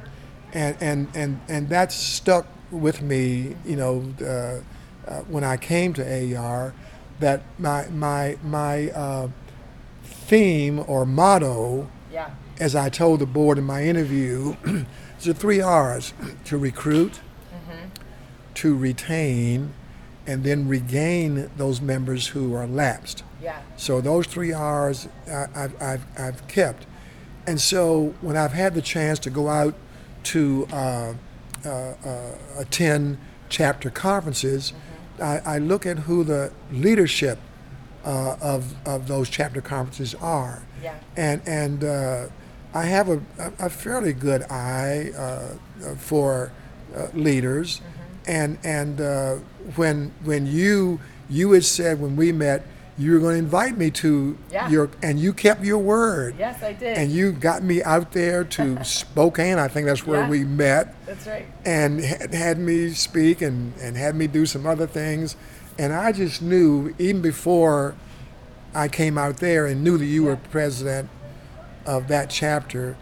And, 0.53 0.77
and, 0.81 1.09
and, 1.15 1.41
and 1.49 1.69
that 1.69 1.93
stuck 1.93 2.47
with 2.71 3.03
me, 3.03 3.57
you 3.65 3.77
know, 3.77 4.05
uh, 4.21 4.61
uh, 5.11 5.21
when 5.23 5.45
I 5.45 5.57
came 5.57 5.93
to 5.95 6.03
AER, 6.05 6.75
that 7.21 7.43
my, 7.59 7.87
my, 7.89 8.37
my 8.43 8.91
uh, 8.91 9.29
theme 10.03 10.83
or 10.87 11.07
motto 11.07 11.89
Yeah. 12.13 12.31
as 12.59 12.75
I 12.75 12.89
told 12.89 13.21
the 13.21 13.27
board 13.27 13.59
in 13.59 13.65
my 13.65 13.85
interview, 13.85 14.57
is 15.19 15.25
the 15.25 15.35
three 15.35 15.61
R's 15.61 16.13
to 16.47 16.59
recruit, 16.59 17.21
to 18.55 18.75
retain, 18.77 19.75
and 20.27 20.43
then 20.43 20.67
regain 20.67 21.51
those 21.57 21.81
members 21.81 22.29
who 22.29 22.55
are 22.55 22.67
lapsed. 22.67 23.23
Yeah. 23.41 23.61
So 23.77 24.01
those 24.01 24.27
three 24.27 24.53
R's 24.53 25.09
I, 25.29 25.47
I've, 25.55 25.83
I've, 25.83 26.07
I've 26.19 26.49
kept. 26.49 26.87
And 27.47 27.61
so 27.61 28.15
when 28.23 28.37
I've 28.37 28.53
had 28.53 28.75
the 28.75 28.83
chance 28.83 29.19
to 29.21 29.31
go 29.31 29.49
out 29.49 29.75
to 30.27 30.67
uh, 30.73 31.15
uh, 31.65 31.69
uh, 31.69 32.33
attend 32.59 33.19
chapter 33.49 33.91
conferences, 33.91 34.73
I, 35.21 35.39
I 35.45 35.59
look 35.59 35.87
at 35.87 35.99
who 36.01 36.25
the 36.25 36.53
leadership 36.71 37.39
uh, 38.05 38.37
of, 38.41 38.75
of 38.87 39.09
those 39.09 39.29
chapter 39.29 39.61
conferences 39.61 40.15
are. 40.17 40.63
Yeah. 40.83 40.95
And, 41.17 41.43
and 41.47 41.85
uh, 41.85 42.27
I 42.75 42.85
have 42.85 43.09
a, 43.09 43.21
a 43.59 43.71
fairly 43.71 44.13
good 44.13 44.43
eye 44.51 45.11
uh, 45.17 45.95
for 45.97 46.53
uh, 46.95 47.09
leaders. 47.15 47.81
And, 48.27 48.59
and 48.65 49.01
uh, 49.01 49.37
when, 49.77 50.13
when 50.25 50.47
you, 50.47 51.01
you 51.29 51.53
had 51.53 51.65
said 51.65 52.01
when 52.01 52.17
we 52.17 52.33
met, 52.33 52.67
you 52.99 53.13
were 53.13 53.19
going 53.19 53.35
to 53.35 53.39
invite 53.39 53.77
me 53.77 53.91
to 53.91 54.39
Yeah. 54.51 54.69
your, 54.71 54.91
and 55.03 55.19
you 55.21 55.33
kept 55.33 55.63
your 55.65 55.79
word. 55.79 56.35
Yes, 56.39 56.63
I 56.63 56.73
did. 56.73 56.97
And 56.97 57.11
you 57.11 57.33
got 57.33 57.63
me 57.63 57.83
out 57.83 58.13
there 58.13 58.43
to 58.45 58.83
Spokane. 58.85 59.59
I 59.59 59.69
think 59.69 59.87
that's 59.87 60.07
where 60.07 60.23
Yeah. 60.23 60.29
we 60.31 60.45
met 60.45 60.95
That's 61.07 61.27
right. 61.27 61.47
and 61.65 62.01
had, 62.01 62.33
had 62.33 62.59
me 62.59 62.91
speak 62.91 63.43
and, 63.43 63.75
and 63.81 63.97
had 63.97 64.15
me 64.15 64.27
do 64.27 64.47
some 64.47 64.67
other 64.67 64.87
things. 64.87 65.37
And 65.79 65.93
I 65.93 66.13
just 66.13 66.41
knew, 66.41 66.95
even 66.99 67.21
before 67.21 67.95
I 68.75 68.89
came 68.89 69.19
out 69.19 69.39
there 69.39 69.67
and 69.67 69.85
knew 69.85 69.99
that 69.99 70.07
you 70.07 70.25
were 70.25 70.37
president 70.37 71.11
of 71.85 72.09
that 72.09 72.31
chapter, 72.31 72.97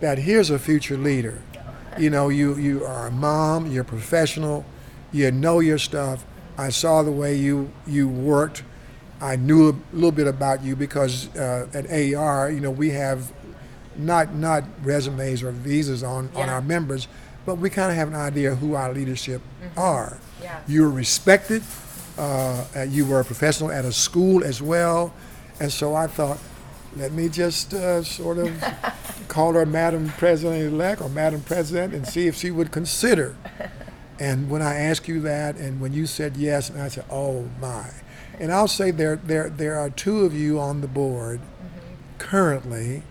that 0.00 0.18
here's 0.18 0.48
a 0.50 0.58
future 0.58 0.96
leader. 0.96 1.42
You 1.98 2.08
know, 2.10 2.28
you, 2.30 2.56
you 2.56 2.84
are 2.84 3.06
a 3.06 3.10
mom, 3.10 3.66
you're 3.70 3.84
professional, 3.84 4.64
you 5.12 5.30
know 5.30 5.60
your 5.60 5.78
stuff. 5.78 6.24
I 6.58 6.70
saw 6.70 7.02
the 7.02 7.12
way 7.12 7.36
you, 7.36 7.70
you 7.86 8.08
worked. 8.08 8.62
I 9.24 9.36
knew 9.36 9.70
a 9.70 9.74
little 9.94 10.12
bit 10.12 10.26
about 10.26 10.62
you 10.62 10.76
because 10.76 11.34
uh, 11.34 11.66
at 11.72 11.86
AR, 11.90 12.50
you 12.50 12.60
know, 12.60 12.70
we 12.70 12.90
have 12.90 13.32
not 13.96 14.34
not 14.34 14.64
resumes 14.82 15.42
or 15.42 15.50
visas 15.50 16.02
on, 16.02 16.28
on 16.34 16.50
our 16.50 16.60
members, 16.60 17.08
but 17.46 17.54
we 17.54 17.70
kind 17.70 17.90
of 17.90 17.96
have 17.96 18.08
an 18.08 18.16
idea 18.16 18.54
who 18.54 18.74
our 18.74 18.92
leadership 18.92 19.40
are. 19.78 20.18
Yeah. 20.42 20.60
You 20.68 20.82
were 20.82 20.90
respected. 20.90 21.62
Uh, 22.18 22.66
uh, 22.76 22.82
you 22.82 23.06
were 23.06 23.20
a 23.20 23.24
professional 23.24 23.72
at 23.72 23.86
a 23.86 23.92
school 23.92 24.44
as 24.44 24.60
well, 24.60 25.14
and 25.58 25.72
so 25.72 25.94
I 25.94 26.06
thought, 26.06 26.38
let 26.94 27.12
me 27.12 27.30
just 27.30 27.72
uh, 27.72 28.02
sort 28.04 28.36
of 28.36 28.62
call 29.28 29.54
her 29.54 29.64
Madam 29.64 30.10
President-elect 30.10 31.00
or 31.00 31.08
Madam 31.08 31.40
President 31.40 31.94
and 31.94 32.06
see 32.06 32.26
if 32.26 32.36
she 32.36 32.50
would 32.50 32.70
consider. 32.70 33.36
And 34.20 34.48
when 34.48 34.62
I 34.62 34.76
asked 34.76 35.08
you 35.08 35.20
that, 35.22 35.56
and 35.56 35.80
when 35.80 35.92
you 35.92 36.06
said 36.06 36.36
yes, 36.36 36.70
and 36.70 36.80
I 36.80 36.86
said, 36.86 37.04
oh 37.10 37.48
my. 37.60 37.90
And 38.40 38.52
I'll 38.52 38.68
say 38.68 38.90
there, 38.90 39.16
there, 39.16 39.48
there 39.48 39.78
are 39.78 39.90
two 39.90 40.24
of 40.24 40.34
you 40.34 40.58
on 40.60 40.80
the 40.80 40.88
board 40.88 41.40
currently 42.18 43.02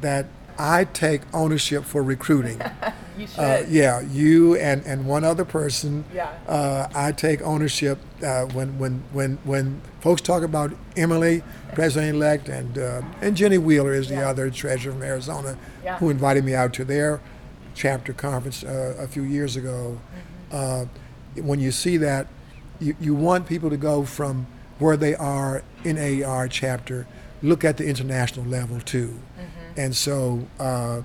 that 0.00 0.26
I 0.58 0.84
take 0.84 1.22
ownership 1.34 1.84
for 1.84 2.02
recruiting. 2.02 2.60
You 3.18 3.26
should. 3.26 3.38
Uh, 3.38 3.62
yeah, 3.70 4.00
you 4.02 4.56
and, 4.56 4.84
and 4.84 5.06
one 5.06 5.24
other 5.24 5.46
person. 5.46 6.04
Yeah. 6.12 6.28
Uh, 6.46 6.86
I 6.94 7.12
take 7.12 7.40
ownership 7.40 7.98
uh, 8.22 8.44
when, 8.44 8.78
when, 8.78 9.04
when, 9.10 9.38
when 9.44 9.80
folks 10.02 10.20
talk 10.20 10.42
about 10.42 10.70
Emily, 10.98 11.42
president-elect, 11.72 12.50
and, 12.50 12.76
uh, 12.76 13.00
and 13.22 13.34
Jenny 13.34 13.56
Wheeler 13.56 13.94
is 13.94 14.08
the 14.08 14.16
Yeah. 14.16 14.28
other 14.28 14.50
treasurer 14.50 14.92
from 14.92 15.02
Arizona 15.02 15.56
Yeah. 15.82 15.96
who 15.96 16.10
invited 16.10 16.44
me 16.44 16.54
out 16.54 16.74
to 16.74 16.84
their 16.84 17.22
chapter 17.74 18.12
conference 18.12 18.62
uh, 18.62 18.96
a 18.98 19.06
few 19.06 19.22
years 19.22 19.56
ago. 19.56 19.98
Mm-hmm. 20.50 20.56
Uh, 21.40 21.42
when 21.42 21.58
you 21.58 21.70
see 21.72 21.96
that, 21.96 22.26
you, 22.80 22.96
you 23.00 23.14
want 23.14 23.46
people 23.46 23.70
to 23.70 23.78
go 23.78 24.04
from 24.04 24.46
where 24.78 24.96
they 24.96 25.14
are 25.14 25.62
in 25.84 25.98
AER 25.98 26.48
chapter, 26.48 27.06
look 27.42 27.64
at 27.64 27.76
the 27.76 27.86
international 27.86 28.46
level 28.46 28.80
too. 28.80 29.18
Mm-hmm. 29.38 29.80
And 29.80 29.96
so 29.96 30.46
uh, 30.58 31.02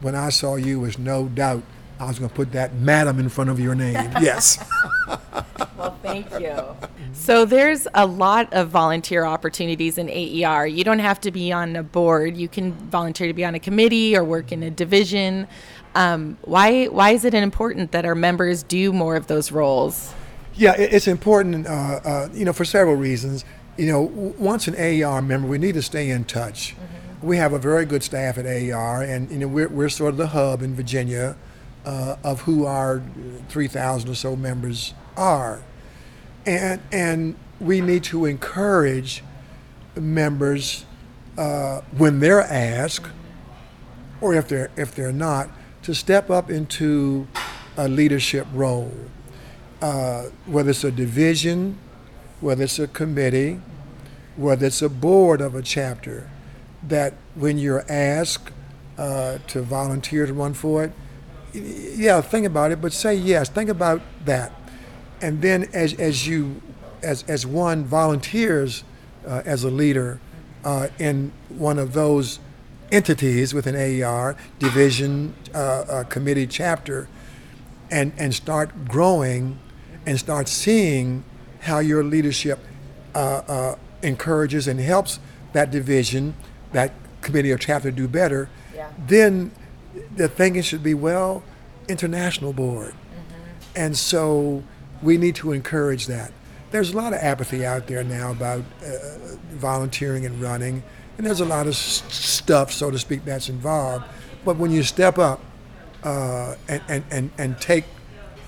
when 0.00 0.14
I 0.14 0.30
saw 0.30 0.56
you, 0.56 0.80
was 0.80 0.98
no 0.98 1.28
doubt 1.28 1.62
I 2.00 2.06
was 2.06 2.18
going 2.18 2.28
to 2.28 2.34
put 2.34 2.52
that 2.52 2.74
madam 2.74 3.18
in 3.18 3.28
front 3.28 3.50
of 3.50 3.60
your 3.60 3.74
name. 3.74 3.94
yes. 4.20 4.58
well, 5.76 5.96
thank 6.02 6.30
you. 6.38 6.76
So 7.12 7.44
there's 7.44 7.86
a 7.94 8.06
lot 8.06 8.52
of 8.52 8.68
volunteer 8.68 9.24
opportunities 9.24 9.96
in 9.96 10.10
AER. 10.10 10.66
You 10.66 10.84
don't 10.84 10.98
have 10.98 11.20
to 11.22 11.30
be 11.30 11.52
on 11.52 11.76
a 11.76 11.82
board. 11.82 12.36
You 12.36 12.48
can 12.48 12.72
volunteer 12.72 13.28
to 13.28 13.32
be 13.32 13.44
on 13.44 13.54
a 13.54 13.60
committee 13.60 14.16
or 14.16 14.24
work 14.24 14.50
in 14.50 14.62
a 14.62 14.70
division. 14.70 15.46
Um, 15.94 16.36
why 16.42 16.86
why 16.86 17.10
is 17.10 17.24
it 17.24 17.34
important 17.34 17.92
that 17.92 18.04
our 18.04 18.16
members 18.16 18.64
do 18.64 18.92
more 18.92 19.14
of 19.14 19.28
those 19.28 19.52
roles? 19.52 20.12
Yeah, 20.56 20.74
it's 20.78 21.08
important, 21.08 21.66
uh, 21.66 21.70
uh, 22.04 22.28
you 22.32 22.44
know, 22.44 22.52
for 22.52 22.64
several 22.64 22.94
reasons. 22.94 23.44
You 23.76 23.86
know, 23.86 24.02
once 24.38 24.68
an 24.68 24.76
AER 24.76 25.20
member, 25.20 25.48
we 25.48 25.58
need 25.58 25.74
to 25.74 25.82
stay 25.82 26.10
in 26.10 26.24
touch. 26.24 26.76
We 27.22 27.38
have 27.38 27.52
a 27.52 27.58
very 27.58 27.84
good 27.84 28.04
staff 28.04 28.38
at 28.38 28.46
AER, 28.46 29.02
and 29.02 29.28
you 29.30 29.38
know, 29.38 29.48
we're, 29.48 29.68
we're 29.68 29.88
sort 29.88 30.10
of 30.10 30.16
the 30.16 30.28
hub 30.28 30.62
in 30.62 30.76
Virginia 30.76 31.36
uh, 31.84 32.16
of 32.22 32.42
who 32.42 32.66
our 32.66 33.02
3,000 33.48 34.08
or 34.08 34.14
so 34.14 34.36
members 34.36 34.94
are, 35.16 35.60
and 36.46 36.80
and 36.92 37.34
we 37.60 37.80
need 37.80 38.04
to 38.04 38.24
encourage 38.24 39.24
members 39.96 40.84
uh, 41.36 41.80
when 41.96 42.20
they're 42.20 42.42
asked, 42.42 43.10
or 44.20 44.34
if 44.34 44.46
they're 44.46 44.70
if 44.76 44.94
they're 44.94 45.12
not, 45.12 45.48
to 45.82 45.94
step 45.94 46.30
up 46.30 46.48
into 46.48 47.26
a 47.76 47.88
leadership 47.88 48.46
role 48.52 48.92
uh, 49.84 50.30
whether 50.46 50.70
it's 50.70 50.82
a 50.82 50.90
division, 50.90 51.76
whether 52.40 52.64
it's 52.64 52.78
a 52.78 52.88
committee, 52.88 53.60
whether 54.34 54.64
it's 54.66 54.80
a 54.80 54.88
board 54.88 55.42
of 55.42 55.54
a 55.54 55.60
chapter, 55.60 56.30
that 56.88 57.12
when 57.34 57.58
you're 57.58 57.84
asked 57.86 58.50
uh, 58.96 59.36
to 59.46 59.60
volunteer 59.60 60.24
to 60.24 60.32
run 60.32 60.54
for 60.54 60.84
it, 60.84 60.92
yeah, 61.52 62.18
think 62.22 62.46
about 62.46 62.72
it, 62.72 62.80
but 62.80 62.94
say 62.94 63.14
yes. 63.14 63.50
Think 63.50 63.68
about 63.68 64.00
that, 64.24 64.52
and 65.20 65.42
then 65.42 65.68
as 65.74 65.92
as 66.00 66.26
you 66.26 66.62
as 67.02 67.22
as 67.28 67.46
one 67.46 67.84
volunteers 67.84 68.84
uh, 69.26 69.42
as 69.44 69.64
a 69.64 69.70
leader 69.70 70.18
uh, 70.64 70.88
in 70.98 71.30
one 71.50 71.78
of 71.78 71.92
those 71.92 72.38
entities 72.90 73.52
within 73.52 73.76
AER 73.76 74.34
division, 74.58 75.34
uh, 75.54 75.58
uh, 75.58 76.04
committee, 76.04 76.46
chapter, 76.46 77.06
and 77.90 78.12
and 78.16 78.34
start 78.34 78.88
growing, 78.88 79.58
and 80.06 80.18
start 80.18 80.48
seeing 80.48 81.24
how 81.60 81.78
your 81.78 82.04
leadership 82.04 82.58
uh, 83.14 83.18
uh, 83.48 83.76
encourages 84.02 84.68
and 84.68 84.78
helps 84.80 85.18
that 85.52 85.70
division, 85.70 86.34
that 86.72 86.92
committee 87.22 87.50
or 87.52 87.58
chapter 87.58 87.90
do 87.90 88.06
better, 88.08 88.48
Yeah. 88.74 88.88
then 89.06 89.50
the 90.16 90.28
thinking 90.28 90.62
should 90.62 90.82
be 90.82 90.94
well, 90.94 91.42
international 91.88 92.52
board. 92.52 92.94
And 93.76 93.96
so 93.96 94.62
we 95.02 95.16
need 95.16 95.34
to 95.36 95.52
encourage 95.52 96.06
that. 96.06 96.32
There's 96.70 96.92
a 96.92 96.96
lot 96.96 97.12
of 97.12 97.20
apathy 97.20 97.64
out 97.64 97.86
there 97.86 98.02
now 98.04 98.32
about 98.32 98.60
uh, 98.84 98.88
volunteering 99.52 100.26
and 100.26 100.40
running, 100.42 100.82
and 101.16 101.26
there's 101.26 101.40
a 101.40 101.44
lot 101.44 101.66
of 101.66 101.72
s- 101.74 102.02
stuff, 102.08 102.72
so 102.72 102.90
to 102.90 102.98
speak, 102.98 103.24
that's 103.24 103.48
involved. 103.48 104.04
But 104.44 104.56
when 104.56 104.70
you 104.72 104.82
step 104.82 105.18
up 105.18 105.40
uh, 106.02 106.56
and, 106.68 106.82
and, 106.88 107.04
and, 107.10 107.30
and 107.38 107.60
take 107.60 107.84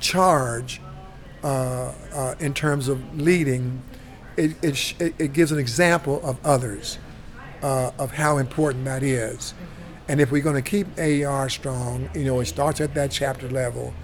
charge 0.00 0.80
uh, 1.46 1.92
uh, 2.12 2.34
in 2.40 2.52
terms 2.52 2.88
of 2.88 2.98
leading, 3.20 3.80
it, 4.36 4.56
it, 4.64 4.76
sh- 4.76 4.94
it 4.98 5.32
gives 5.32 5.52
an 5.52 5.60
example 5.60 6.20
of 6.24 6.44
others 6.44 6.98
uh, 7.62 7.92
of 8.00 8.10
how 8.10 8.38
important 8.38 8.84
that 8.84 9.04
is. 9.04 9.54
And 10.08 10.20
if 10.20 10.32
we're 10.32 10.42
going 10.42 10.60
to 10.60 10.70
keep 10.70 10.88
AER 10.98 11.48
strong, 11.48 12.10
you 12.16 12.24
know, 12.24 12.40
it 12.40 12.46
starts 12.46 12.80
at 12.80 12.94
that 12.94 13.12
chapter 13.12 13.48
level. 13.48 13.94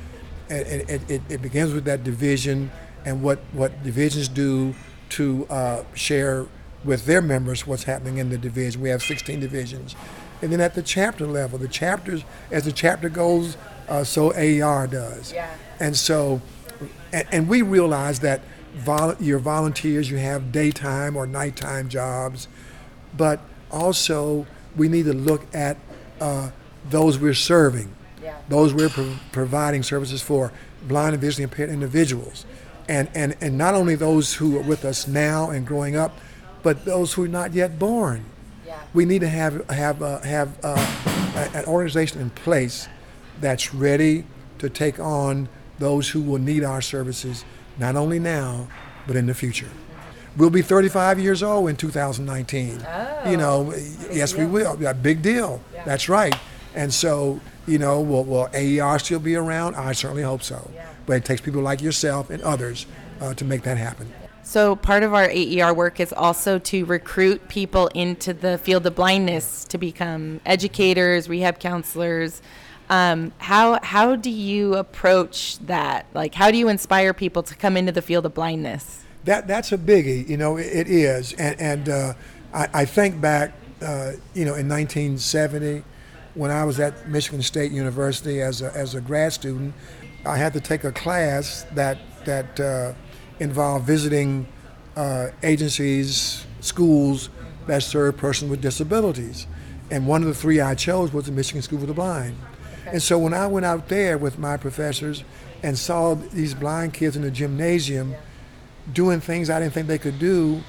And 0.50 0.66
and 0.68 0.90
it, 0.90 1.10
it, 1.10 1.22
it 1.28 1.42
begins 1.42 1.72
with 1.72 1.84
that 1.86 2.04
division 2.04 2.70
and 3.04 3.24
what, 3.24 3.40
what 3.52 3.82
divisions 3.82 4.28
do 4.28 4.72
to 5.10 5.44
uh, 5.50 5.82
share 5.94 6.46
with 6.84 7.06
their 7.06 7.20
members 7.20 7.66
what's 7.66 7.84
happening 7.84 8.18
in 8.18 8.30
the 8.30 8.38
division. 8.38 8.80
We 8.80 8.90
have 8.90 9.02
16 9.02 9.40
divisions. 9.40 9.96
And 10.42 10.52
then 10.52 10.60
at 10.60 10.74
the 10.74 10.82
chapter 10.82 11.26
level, 11.26 11.58
the 11.58 11.66
chapters, 11.66 12.22
as 12.52 12.66
the 12.66 12.72
chapter 12.72 13.08
goes, 13.08 13.56
uh, 13.88 14.04
so 14.04 14.32
AER 14.32 14.86
does. 14.86 15.32
Yeah. 15.32 15.52
And 15.80 15.96
so, 15.96 16.40
and, 17.12 17.26
and 17.32 17.48
we 17.48 17.62
realize 17.62 18.20
that 18.20 18.40
vol- 18.74 19.16
your 19.20 19.38
volunteers, 19.38 20.10
you 20.10 20.16
have 20.18 20.52
daytime 20.52 21.16
or 21.16 21.26
nighttime 21.26 21.88
jobs, 21.88 22.48
but 23.16 23.40
also 23.70 24.46
we 24.76 24.88
need 24.88 25.04
to 25.04 25.12
look 25.12 25.42
at 25.54 25.76
uh, 26.20 26.50
those 26.90 27.18
we're 27.18 27.34
serving, 27.34 27.94
Yeah. 28.22 28.36
those 28.48 28.72
we're 28.74 28.88
pro- 28.88 29.16
providing 29.32 29.82
services 29.82 30.22
for, 30.22 30.52
blind 30.88 31.14
and 31.14 31.20
visually 31.20 31.44
impaired 31.44 31.70
individuals, 31.70 32.44
and, 32.88 33.08
and, 33.14 33.36
and 33.40 33.56
not 33.56 33.74
only 33.74 33.94
those 33.94 34.34
who 34.34 34.58
are 34.58 34.62
with 34.62 34.84
us 34.84 35.06
now 35.06 35.50
and 35.50 35.66
growing 35.66 35.94
up, 35.96 36.16
but 36.62 36.84
those 36.84 37.12
who 37.14 37.24
are 37.24 37.28
not 37.28 37.52
yet 37.52 37.78
born. 37.78 38.24
Yeah. 38.66 38.78
We 38.94 39.04
need 39.04 39.20
to 39.20 39.28
have 39.28 39.68
have 39.70 40.02
uh, 40.02 40.20
have 40.22 40.56
uh, 40.62 41.50
an 41.54 41.64
organization 41.66 42.20
in 42.20 42.30
place 42.30 42.88
that's 43.40 43.74
ready 43.74 44.24
to 44.58 44.70
take 44.70 44.98
on 45.00 45.48
those 45.82 46.08
who 46.08 46.22
will 46.22 46.38
need 46.38 46.62
our 46.62 46.80
services, 46.80 47.44
not 47.76 47.96
only 47.96 48.18
now, 48.18 48.68
but 49.06 49.16
in 49.16 49.26
the 49.26 49.34
future. 49.34 49.68
We'll 50.36 50.48
be 50.48 50.62
35 50.62 51.18
years 51.18 51.42
old 51.42 51.68
in 51.68 51.76
2019. 51.76 52.86
Oh, 52.86 53.30
you 53.30 53.36
know, 53.36 53.74
yes, 54.10 54.34
we 54.34 54.46
will. 54.46 54.80
Yeah, 54.80 54.94
big 54.94 55.20
deal. 55.20 55.60
Yeah. 55.74 55.84
That's 55.84 56.08
right. 56.08 56.34
And 56.74 56.94
so, 56.94 57.40
you 57.66 57.78
know, 57.78 58.00
will, 58.00 58.24
will 58.24 58.48
AER 58.54 58.98
still 58.98 59.18
be 59.18 59.34
around? 59.34 59.74
I 59.74 59.92
certainly 59.92 60.22
hope 60.22 60.42
so. 60.42 60.70
Yeah. 60.72 60.88
But 61.04 61.14
it 61.14 61.24
takes 61.24 61.42
people 61.42 61.60
like 61.60 61.82
yourself 61.82 62.30
and 62.30 62.40
others 62.42 62.86
uh, 63.20 63.34
to 63.34 63.44
make 63.44 63.62
that 63.62 63.76
happen. 63.76 64.10
So 64.44 64.76
part 64.76 65.02
of 65.02 65.12
our 65.14 65.28
AER 65.30 65.74
work 65.74 66.00
is 66.00 66.12
also 66.12 66.58
to 66.60 66.84
recruit 66.84 67.48
people 67.48 67.88
into 67.88 68.32
the 68.32 68.58
field 68.58 68.86
of 68.86 68.94
blindness 68.94 69.64
to 69.66 69.78
become 69.78 70.40
educators, 70.46 71.28
rehab 71.28 71.58
counselors. 71.58 72.40
Um, 72.92 73.32
how 73.38 73.78
how 73.82 74.16
do 74.16 74.28
you 74.28 74.74
approach 74.74 75.58
that? 75.60 76.04
Like, 76.12 76.34
how 76.34 76.50
do 76.50 76.58
you 76.58 76.68
inspire 76.68 77.14
people 77.14 77.42
to 77.42 77.54
come 77.54 77.78
into 77.78 77.90
the 77.90 78.02
field 78.02 78.26
of 78.26 78.34
blindness? 78.34 79.02
That 79.24 79.48
that's 79.48 79.72
a 79.72 79.78
biggie, 79.78 80.28
you 80.28 80.36
know. 80.36 80.58
It, 80.58 80.66
it 80.66 80.88
is, 80.88 81.32
and 81.32 81.58
and 81.58 81.88
uh, 81.88 82.12
I, 82.52 82.68
I 82.74 82.84
think 82.84 83.18
back, 83.18 83.54
uh, 83.80 84.12
you 84.34 84.44
know, 84.44 84.56
in 84.56 84.68
1970, 84.68 85.82
when 86.34 86.50
I 86.50 86.64
was 86.64 86.78
at 86.80 87.08
Michigan 87.08 87.40
State 87.40 87.72
University 87.72 88.42
as 88.42 88.60
a 88.60 88.70
as 88.76 88.94
a 88.94 89.00
grad 89.00 89.32
student, 89.32 89.72
I 90.26 90.36
had 90.36 90.52
to 90.52 90.60
take 90.60 90.84
a 90.84 90.92
class 90.92 91.64
that 91.72 91.96
that 92.26 92.60
uh, 92.60 92.92
involved 93.40 93.86
visiting 93.86 94.46
uh, 94.96 95.28
agencies, 95.42 96.44
schools 96.60 97.30
that 97.68 97.82
serve 97.82 98.18
persons 98.18 98.50
with 98.50 98.60
disabilities, 98.60 99.46
and 99.90 100.06
one 100.06 100.20
of 100.20 100.28
the 100.28 100.34
three 100.34 100.60
I 100.60 100.74
chose 100.74 101.10
was 101.14 101.24
the 101.24 101.32
Michigan 101.32 101.62
School 101.62 101.80
for 101.80 101.86
the 101.86 101.94
Blind. 101.94 102.36
And 102.92 103.02
so 103.02 103.18
when 103.18 103.32
I 103.32 103.46
went 103.46 103.64
out 103.64 103.88
there 103.88 104.18
with 104.18 104.38
my 104.38 104.58
professors 104.58 105.24
and 105.62 105.78
saw 105.78 106.14
these 106.14 106.54
blind 106.54 106.92
kids 106.92 107.16
in 107.16 107.22
the 107.22 107.30
gymnasium 107.30 108.14
doing 108.92 109.20
things 109.20 109.48
I 109.48 109.58
didn't 109.60 109.72
think 109.72 109.86
they 109.86 109.98
could 109.98 110.18
do, 110.18 110.62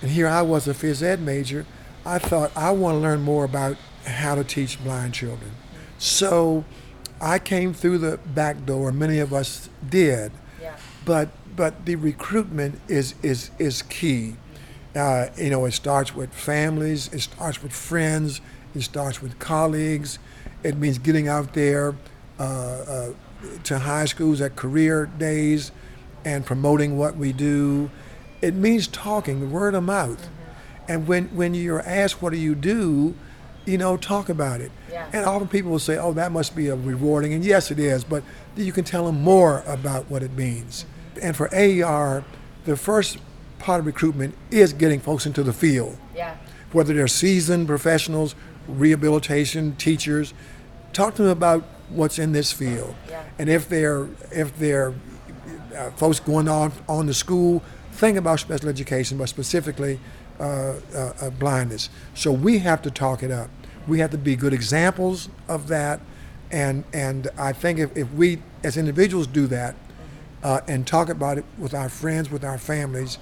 and 0.00 0.10
here 0.10 0.26
I 0.26 0.40
was 0.42 0.66
a 0.66 0.72
phys 0.72 1.02
ed 1.02 1.20
major, 1.20 1.66
I 2.06 2.18
thought 2.18 2.50
I 2.56 2.70
want 2.70 2.94
to 2.94 2.98
learn 3.00 3.20
more 3.22 3.44
about 3.44 3.76
how 4.06 4.34
to 4.36 4.44
teach 4.44 4.82
blind 4.82 5.12
children. 5.14 5.50
So 5.98 6.64
I 7.20 7.38
came 7.38 7.74
through 7.74 7.98
the 7.98 8.18
back 8.18 8.64
door, 8.64 8.90
many 8.92 9.18
of 9.18 9.32
us 9.34 9.68
did, 9.88 10.32
but 11.04 11.28
but 11.56 11.86
the 11.86 11.96
recruitment 11.96 12.80
is 12.88 13.14
is 13.22 13.50
is 13.58 13.82
key. 13.82 14.36
Uh, 14.94 15.28
you 15.36 15.50
know, 15.50 15.66
it 15.66 15.72
starts 15.72 16.14
with 16.14 16.32
families, 16.32 17.12
it 17.12 17.20
starts 17.20 17.62
with 17.62 17.72
friends, 17.72 18.40
it 18.74 18.82
starts 18.82 19.20
with 19.20 19.38
colleagues. 19.38 20.18
It 20.62 20.76
means 20.76 20.98
getting 20.98 21.28
out 21.28 21.54
there 21.54 21.94
uh, 22.38 22.42
uh, 22.42 23.12
to 23.64 23.78
high 23.78 24.06
schools 24.06 24.40
at 24.40 24.56
career 24.56 25.06
days 25.18 25.70
and 26.24 26.44
promoting 26.44 26.98
what 26.98 27.16
we 27.16 27.32
do. 27.32 27.90
It 28.42 28.54
means 28.54 28.86
talking, 28.88 29.50
word 29.52 29.74
of 29.74 29.84
mouth. 29.84 30.28
And 30.88 31.06
when, 31.06 31.24
when 31.34 31.54
you're 31.54 31.82
asked, 31.82 32.20
what 32.22 32.32
do 32.32 32.38
you 32.38 32.54
do? 32.54 33.14
You 33.64 33.78
know, 33.78 33.96
talk 33.96 34.28
about 34.28 34.60
it. 34.60 34.70
Yeah. 34.90 35.08
And 35.12 35.24
often 35.24 35.48
people 35.48 35.70
will 35.72 35.78
say, 35.78 35.96
oh, 35.98 36.12
that 36.12 36.30
must 36.32 36.54
be 36.54 36.68
a 36.68 36.76
rewarding. 36.76 37.32
And 37.34 37.44
yes, 37.44 37.70
it 37.70 37.78
is. 37.78 38.04
But 38.04 38.22
you 38.56 38.72
can 38.72 38.84
tell 38.84 39.06
them 39.06 39.20
more 39.20 39.62
about 39.66 40.08
what 40.10 40.22
it 40.22 40.32
means. 40.32 40.86
And 41.20 41.36
for 41.36 41.48
AER, 41.52 42.24
the 42.64 42.76
first 42.76 43.18
part 43.58 43.80
of 43.80 43.86
recruitment 43.86 44.34
is 44.50 44.72
getting 44.72 45.00
folks 45.00 45.26
into 45.26 45.42
the 45.42 45.52
field 45.52 45.96
Yeah. 46.14 46.36
whether 46.72 46.92
they're 46.94 47.08
seasoned 47.08 47.66
professionals, 47.66 48.34
rehabilitation 48.68 49.76
teachers, 49.76 50.34
talk 50.92 51.14
to 51.16 51.22
them 51.22 51.32
about 51.32 51.64
what's 51.88 52.18
in 52.18 52.32
this 52.32 52.52
field. 52.52 52.94
Yeah. 53.08 53.22
And 53.38 53.48
if 53.48 53.68
they're 53.68 54.08
if 54.30 54.56
they're 54.58 54.94
uh, 55.76 55.90
folks 55.92 56.20
going 56.20 56.48
on 56.48 56.72
on 56.88 57.06
to 57.06 57.14
school, 57.14 57.62
think 57.92 58.16
about 58.18 58.40
special 58.40 58.68
education, 58.68 59.18
but 59.18 59.28
specifically 59.28 60.00
uh, 60.40 60.42
uh, 60.94 61.12
uh, 61.20 61.30
blindness. 61.30 61.88
So 62.14 62.32
we 62.32 62.58
have 62.58 62.82
to 62.82 62.90
talk 62.90 63.22
it 63.22 63.30
up. 63.30 63.50
We 63.86 64.00
have 64.00 64.10
to 64.10 64.18
be 64.18 64.36
good 64.36 64.52
examples 64.52 65.28
of 65.48 65.68
that, 65.68 66.00
and 66.50 66.84
and 66.92 67.28
I 67.38 67.52
think 67.52 67.78
if, 67.78 67.96
if 67.96 68.12
we 68.12 68.42
as 68.64 68.76
individuals 68.76 69.26
do 69.26 69.46
that, 69.46 69.76
uh, 70.42 70.60
and 70.66 70.86
talk 70.86 71.08
about 71.08 71.38
it 71.38 71.44
with 71.58 71.74
our 71.74 71.88
friends, 71.88 72.30
with 72.30 72.44
our 72.44 72.58
families, 72.58 73.18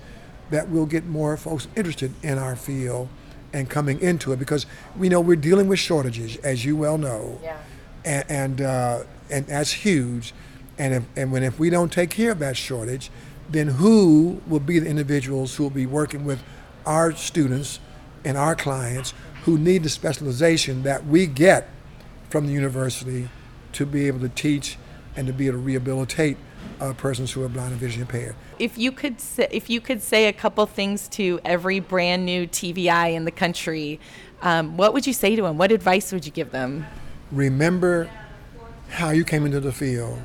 that 0.51 0.69
we'll 0.69 0.87
get 0.87 1.07
more 1.07 1.37
folks 1.37 1.69
interested 1.77 2.13
in 2.23 2.39
our 2.39 2.57
field 2.57 3.09
and 3.55 3.71
coming 3.71 4.01
into 4.01 4.33
it 4.33 4.38
because 4.38 4.67
we 4.99 5.09
know 5.09 5.21
we're 5.21 5.37
dealing 5.37 5.69
with 5.69 5.79
shortages, 5.79 6.37
as 6.38 6.64
you 6.64 6.77
well 6.77 6.99
know, 6.99 7.40
Yeah. 7.43 7.57
and 8.05 8.25
and, 8.29 8.61
uh, 8.61 8.99
and 9.31 9.47
that's 9.47 9.73
huge. 9.73 10.35
And 10.77 10.93
if, 10.93 11.03
and 11.17 11.33
when 11.33 11.43
if 11.45 11.59
we 11.59 11.71
don't 11.71 11.93
take 11.93 12.11
care 12.11 12.33
of 12.33 12.40
that 12.40 12.57
shortage, 12.57 13.11
then 13.49 13.69
who 13.69 14.43
will 14.47 14.61
be 14.61 14.79
the 14.81 14.88
individuals 14.88 15.55
who 15.55 15.62
will 15.62 15.71
be 15.71 15.87
working 15.87 16.25
with 16.25 16.43
our 16.85 17.12
students 17.14 17.79
and 18.25 18.37
our 18.37 18.57
clients 18.57 19.14
who 19.45 19.57
need 19.57 19.83
the 19.85 19.88
specialization 19.88 20.83
that 20.83 21.07
we 21.07 21.27
get 21.27 21.69
from 22.31 22.47
the 22.47 22.53
university 22.53 23.29
to 23.73 23.87
be 23.87 24.07
able 24.09 24.19
to 24.21 24.29
teach 24.31 24.77
and 25.17 25.27
to 25.29 25.33
be 25.33 25.47
able 25.47 25.59
to 25.59 25.62
rehabilitate 25.62 26.37
uh, 26.81 26.92
persons 26.94 27.33
who 27.33 27.42
are 27.42 27.48
blind 27.48 27.72
and 27.72 27.81
visually 27.81 28.03
impaired. 28.03 28.35
If 28.59 28.79
you 28.79 28.92
could 28.92 29.20
say, 29.20 29.48
if 29.50 29.70
you 29.70 29.81
could 29.81 30.03
say 30.03 30.27
a 30.27 30.33
couple 30.33 30.66
things 30.66 31.09
to 31.11 31.40
every 31.44 31.81
brand 31.81 32.24
new 32.24 32.46
TVI 32.46 33.14
in 33.14 33.24
the 33.24 33.31
country, 33.31 34.00
um, 34.42 34.77
what 34.77 34.92
would 34.92 35.07
you 35.07 35.12
say 35.12 35.37
to 35.37 35.42
them? 35.42 35.59
What 35.59 35.72
advice 35.72 36.12
would 36.12 36.27
you 36.27 36.33
give 36.33 36.50
them? 36.50 36.87
Remember 37.33 38.11
how 38.90 39.11
you 39.11 39.24
came 39.24 39.44
into 39.46 39.61
the 39.61 39.72
field 39.72 40.20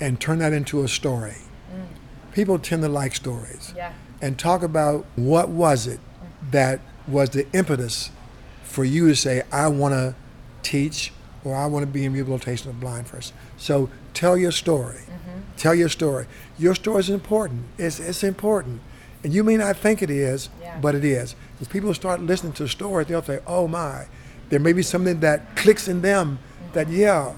and 0.00 0.20
turn 0.20 0.38
that 0.38 0.52
into 0.52 0.82
a 0.82 0.88
story. 0.88 1.36
People 2.32 2.58
tend 2.58 2.82
to 2.82 2.88
like 2.88 3.14
stories. 3.14 3.74
Yeah. 3.76 3.92
And 4.22 4.38
talk 4.38 4.62
about 4.62 5.04
what 5.16 5.48
was 5.48 5.86
it 5.86 5.98
that 6.50 6.80
was 7.08 7.30
the 7.30 7.50
impetus 7.52 8.10
for 8.62 8.84
you 8.84 9.08
to 9.08 9.16
say, 9.16 9.42
I 9.50 9.68
want 9.68 9.94
to 9.94 10.14
teach 10.62 11.12
or 11.44 11.56
I 11.56 11.66
want 11.66 11.82
to 11.84 11.86
be 11.86 12.04
in 12.04 12.12
rehabilitation 12.12 12.70
of 12.70 12.78
blind 12.78 13.06
person. 13.06 13.34
So 13.56 13.90
tell 14.14 14.36
your 14.36 14.52
story. 14.52 15.00
Tell 15.60 15.74
your 15.74 15.90
story. 15.90 16.24
Your 16.58 16.74
story 16.74 17.00
is 17.00 17.10
important. 17.10 17.64
It's, 17.76 18.00
it's 18.00 18.24
important. 18.24 18.80
And 19.22 19.34
you 19.34 19.44
may 19.44 19.58
not 19.58 19.76
think 19.76 20.00
it 20.00 20.08
is, 20.08 20.48
Yeah. 20.62 20.78
but 20.80 20.94
it 20.94 21.04
is. 21.04 21.34
If 21.60 21.68
people 21.68 21.92
start 21.92 22.22
listening 22.22 22.54
to 22.54 22.66
story, 22.66 23.04
they'll 23.04 23.22
say, 23.22 23.40
oh 23.46 23.68
my, 23.68 24.06
there 24.48 24.58
may 24.58 24.72
be 24.72 24.82
something 24.82 25.20
that 25.20 25.56
clicks 25.56 25.86
in 25.86 26.00
them 26.00 26.38
that, 26.72 26.86
mm-hmm. 26.86 26.96
yeah, 26.96 27.34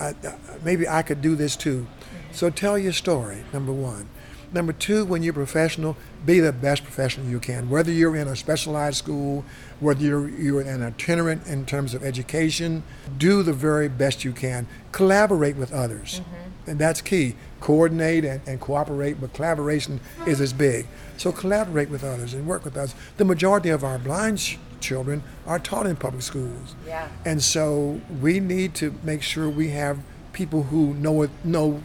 I, 0.00 0.06
I- 0.06 0.38
maybe 0.64 0.88
I 0.88 1.02
could 1.02 1.20
do 1.20 1.36
this 1.36 1.54
too. 1.54 1.86
Mm-hmm. 1.86 2.32
So 2.32 2.48
tell 2.48 2.78
your 2.78 2.94
story, 2.94 3.44
number 3.52 3.72
one. 3.72 4.08
Number 4.54 4.72
two, 4.72 5.04
when 5.04 5.22
you're 5.22 5.34
professional, 5.34 5.98
be 6.26 6.40
the 6.40 6.52
best 6.52 6.82
professional 6.82 7.28
you 7.28 7.38
can. 7.38 7.70
Whether 7.70 7.92
you're 7.92 8.16
in 8.16 8.26
a 8.26 8.36
specialized 8.36 8.98
school, 8.98 9.44
whether 9.78 10.02
you're, 10.02 10.28
you're 10.28 10.60
an 10.60 10.82
itinerant 10.82 11.46
in 11.46 11.64
terms 11.64 11.94
of 11.94 12.02
education, 12.02 12.82
do 13.16 13.42
the 13.42 13.52
very 13.52 13.88
best 13.88 14.24
you 14.24 14.32
can. 14.32 14.66
Collaborate 14.90 15.56
with 15.56 15.72
others. 15.72 16.20
Mm-hmm. 16.20 16.70
And 16.70 16.78
that's 16.80 17.00
key. 17.00 17.36
Coordinate 17.60 18.24
and, 18.24 18.40
and 18.46 18.60
cooperate, 18.60 19.20
but 19.20 19.32
collaboration 19.32 20.00
is 20.26 20.40
as 20.40 20.52
big. 20.52 20.86
So 21.16 21.30
collaborate 21.30 21.88
with 21.88 22.02
others 22.02 22.34
and 22.34 22.46
work 22.46 22.64
with 22.64 22.76
others. 22.76 22.94
The 23.16 23.24
majority 23.24 23.68
of 23.68 23.84
our 23.84 23.98
blind 23.98 24.38
ch- 24.38 24.58
children 24.80 25.22
are 25.46 25.60
taught 25.60 25.86
in 25.86 25.94
public 25.94 26.22
schools. 26.22 26.74
Yeah. 26.84 27.08
And 27.24 27.40
so 27.40 28.00
we 28.20 28.40
need 28.40 28.74
to 28.76 28.94
make 29.04 29.22
sure 29.22 29.48
we 29.48 29.68
have 29.68 30.00
people 30.32 30.64
who 30.64 30.92
know 30.94 31.22
it, 31.22 31.30
know 31.44 31.82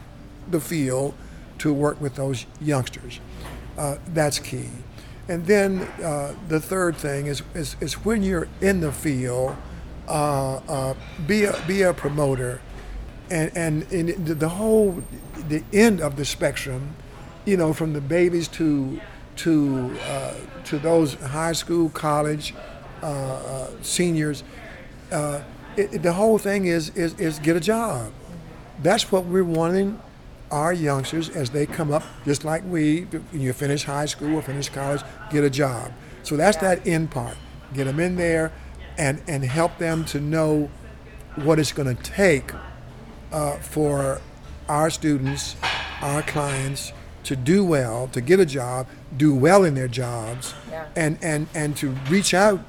the 0.50 0.60
field 0.60 1.14
to 1.60 1.72
work 1.72 2.02
with 2.02 2.16
those 2.16 2.48
youngsters. 2.60 3.20
Uh, 3.82 3.98
that's 4.14 4.38
key. 4.38 4.70
And 5.28 5.44
then 5.48 5.80
uh, 6.04 6.36
the 6.48 6.60
third 6.60 6.96
thing 6.96 7.26
is, 7.26 7.42
is, 7.56 7.76
is 7.82 7.94
when 8.06 8.22
you're 8.22 8.48
in 8.62 8.80
the 8.82 8.92
field, 8.92 9.56
uh, 10.08 10.58
uh, 10.68 10.94
be, 11.26 11.46
a, 11.46 11.60
be 11.68 11.82
a 11.82 11.92
promoter. 11.92 12.62
And, 13.32 13.52
and, 13.58 13.92
and 13.92 14.28
the- 14.28 14.50
whole, 14.50 15.02
the 15.50 15.64
end 15.74 16.00
of 16.00 16.16
the 16.16 16.26
spectrum, 16.26 16.96
you 17.46 17.58
know, 17.58 17.74
from 17.74 17.94
the 17.94 18.02
babies 18.02 18.48
to, 18.50 19.02
to, 19.38 19.98
uh, 20.06 20.36
to 20.66 20.78
those 20.78 21.16
high 21.16 21.54
school, 21.54 21.90
college, 21.90 22.54
seniors, 23.82 24.44
it, 25.12 25.44
it- 25.76 26.04
the 26.04 26.14
whole 26.14 26.38
thing 26.38 26.68
is, 26.68 26.90
is, 26.96 27.20
is 27.20 27.40
get 27.40 27.56
a 27.56 27.60
job. 27.60 28.12
That's 28.84 29.12
what 29.12 29.26
we're 29.26 29.44
wanting 29.44 30.00
our 30.52 30.74
youngsters 30.74 31.30
as 31.30 31.50
they 31.50 31.66
come 31.66 31.92
up, 31.92 32.04
just 32.26 32.44
like 32.44 32.64
we, 32.66 33.02
when 33.04 33.42
you 33.42 33.54
finish 33.54 33.84
high 33.86 34.06
school 34.06 34.36
or 34.36 34.42
finish 34.42 34.70
college, 34.70 35.02
get 35.32 35.44
a 35.44 35.50
job. 35.50 35.92
So 36.24 36.36
that's 36.38 36.58
that 36.58 36.86
end 36.86 37.12
part. 37.12 37.38
Get 37.74 37.86
them 37.86 38.00
in 38.00 38.16
there 38.18 38.52
and, 38.98 39.22
and 39.28 39.44
help 39.44 39.78
them 39.78 40.06
to 40.06 40.20
know 40.20 40.70
what 41.36 41.58
it's 41.60 41.72
going 41.72 41.96
to 41.96 42.04
take 42.04 42.52
uh, 43.32 43.58
for 43.58 44.20
our 44.68 44.90
students, 44.90 45.56
our 46.02 46.22
clients 46.22 46.92
to 47.24 47.36
do 47.36 47.64
well, 47.64 48.08
to 48.10 48.20
get 48.20 48.40
a 48.40 48.46
job, 48.46 48.88
do 49.16 49.34
well 49.34 49.64
in 49.64 49.76
their 49.76 49.88
jobs, 49.88 50.54
Yeah. 50.70 50.88
and, 50.96 51.18
and, 51.22 51.48
and 51.54 51.78
to 51.78 51.92
reach 52.10 52.34
out 52.34 52.60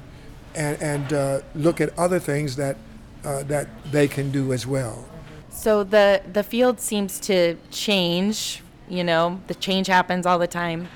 and, 0.55 0.81
and 0.81 1.11
uh, 1.13 1.41
look 1.55 1.81
at 1.81 1.97
other 1.97 2.19
things 2.19 2.55
that, 2.55 2.77
uh, 3.25 3.43
that 3.43 3.67
they 3.91 4.07
can 4.07 4.31
do 4.31 4.53
as 4.53 4.65
well. 4.67 5.05
So 5.53 5.83
the 5.83 6.21
the 6.33 6.43
field 6.43 6.79
seems 6.79 7.19
to 7.21 7.55
change. 7.71 8.61
You 8.89 9.03
know, 9.03 9.39
the 9.47 9.55
change 9.55 9.87
happens 9.87 10.25
all 10.25 10.37
the 10.37 10.47
time. 10.47 10.89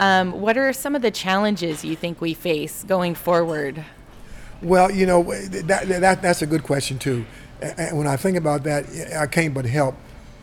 Um, 0.00 0.40
what 0.40 0.56
are 0.56 0.72
some 0.72 0.94
of 0.94 1.02
the 1.02 1.10
challenges 1.10 1.84
you 1.84 1.94
think 1.94 2.20
we 2.20 2.34
face 2.34 2.84
going 2.84 3.14
forward? 3.14 3.84
Well, 4.62 4.90
you 4.90 5.06
know, 5.06 5.22
that, 5.22 5.86
that, 6.00 6.22
that's 6.22 6.42
a 6.42 6.46
good 6.46 6.62
question, 6.62 6.98
too. 6.98 7.26
And 7.60 7.98
when 7.98 8.06
I 8.06 8.16
think 8.16 8.36
about 8.36 8.64
that, 8.64 8.86
I 9.16 9.26
can't 9.26 9.54
but 9.54 9.66
help 9.66 9.94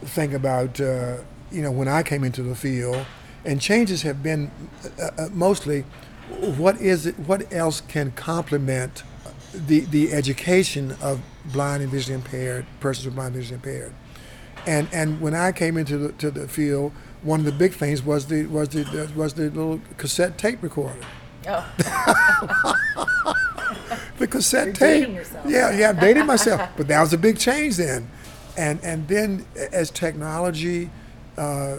think 0.04 0.34
about, 0.34 0.80
uh, 0.80 1.18
you 1.52 1.62
know, 1.62 1.72
when 1.72 1.88
I 1.88 2.04
came 2.04 2.24
into 2.24 2.44
the 2.44 2.56
field, 2.56 3.06
and 3.44 3.60
changes 3.60 4.04
have 4.04 4.22
been 4.22 4.52
uh, 5.00 5.10
uh, 5.18 5.30
mostly 5.34 5.82
what 6.40 6.80
is 6.80 7.06
it, 7.06 7.20
what 7.20 7.52
else 7.52 7.82
can 7.82 8.12
complement 8.12 9.04
the, 9.54 9.82
the 9.82 10.14
education 10.14 10.96
of 11.02 11.20
blind 11.46 11.84
and 11.84 11.92
visually 11.92 12.16
impaired, 12.16 12.66
persons 12.80 13.06
with 13.06 13.16
blind 13.16 13.36
and 13.36 13.44
visually 13.44 13.56
impaired. 13.56 13.94
And, 14.68 14.88
and 14.92 15.20
when 15.22 15.34
I 15.34 15.52
came 15.52 15.78
into 15.78 15.98
the, 15.98 16.12
to 16.14 16.32
the 16.32 16.48
field, 16.48 16.94
one 17.24 17.40
of 17.40 17.46
the 17.46 17.52
big 17.52 17.74
things 17.74 18.04
was 18.04 18.28
the, 18.28 18.46
was 18.46 18.70
the, 18.70 19.12
was 19.16 19.34
the 19.34 19.44
little 19.44 19.82
cassette 19.98 20.38
tape 20.38 20.62
recorder. 20.62 21.02
Oh. 21.48 21.74
the 24.18 24.28
cassette 24.28 24.76
tape. 24.76 25.02
dating 25.02 25.16
yourself. 25.16 25.46
Yeah, 25.48 25.72
yeah, 25.72 25.90
I'm 25.90 26.00
dating 26.00 26.26
myself. 26.26 26.70
But 26.78 26.88
that 26.88 27.02
was 27.02 27.14
a 27.14 27.18
big 27.18 27.38
change 27.38 27.78
then. 27.78 28.10
And 28.58 28.84
and 28.84 29.08
then 29.08 29.46
as 29.72 29.90
technology 29.90 30.90
uh, 31.38 31.78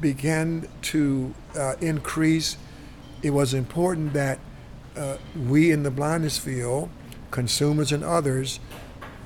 began 0.00 0.68
to 0.82 1.34
uh, 1.56 1.76
increase, 1.80 2.56
it 3.22 3.30
was 3.30 3.54
important 3.54 4.12
that 4.12 4.38
uh, 4.96 5.16
we 5.48 5.70
in 5.70 5.82
the 5.82 5.90
blindness 5.90 6.38
field, 6.38 6.90
consumers 7.30 7.92
and 7.92 8.02
others, 8.02 8.60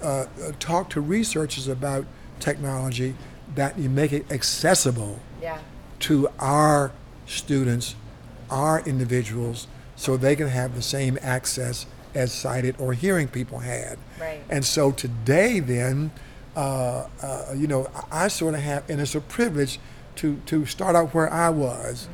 uh, 0.02 0.06
uh, 0.06 0.26
talk 0.58 0.90
to 0.90 1.00
researchers 1.00 1.68
about 1.68 2.04
technology 2.40 3.14
that 3.54 3.78
you 3.78 3.88
make 3.88 4.12
it 4.12 4.30
accessible 4.30 5.20
Yeah. 5.40 5.58
to 6.00 6.28
our 6.38 6.92
students, 7.26 7.94
our 8.50 8.80
individuals, 8.80 9.66
so 9.96 10.16
they 10.16 10.36
can 10.36 10.48
have 10.48 10.74
the 10.74 10.82
same 10.82 11.18
access 11.22 11.86
as 12.14 12.32
sighted 12.32 12.76
or 12.78 12.92
hearing 12.92 13.28
people 13.28 13.60
had. 13.60 13.98
Right. 14.20 14.40
And 14.48 14.64
so 14.64 14.90
today, 14.92 15.60
then, 15.60 16.10
uh, 16.56 17.06
uh, 17.22 17.46
you 17.56 17.66
know, 17.66 17.88
I, 18.12 18.24
I 18.24 18.28
sort 18.28 18.54
of 18.54 18.60
have, 18.60 18.88
and 18.88 19.00
it's 19.00 19.14
a 19.14 19.20
privilege 19.20 19.78
to, 20.16 20.40
to 20.46 20.66
start 20.66 20.94
out 20.94 21.14
where 21.14 21.32
I 21.32 21.50
was, 21.50 22.08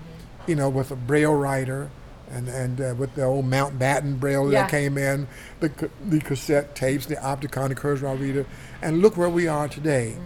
you 0.46 0.54
know, 0.54 0.68
with 0.68 0.90
a 0.90 0.96
braille 0.96 1.34
writer. 1.34 1.90
And, 2.30 2.48
and 2.48 2.80
uh, 2.80 2.94
with 2.96 3.14
the 3.14 3.24
old 3.24 3.44
Mountbatten 3.44 4.20
braille 4.20 4.52
Yeah. 4.52 4.62
that 4.62 4.70
came 4.70 4.96
in, 4.96 5.26
the, 5.60 5.90
the 6.08 6.20
cassette 6.20 6.74
tapes, 6.76 7.06
the 7.06 7.16
Opticon, 7.16 7.70
the 7.70 7.74
Kurzweil 7.74 8.18
reader, 8.20 8.46
and 8.82 9.00
look 9.02 9.16
where 9.16 9.28
we 9.28 9.48
are 9.48 9.68
today 9.68 10.16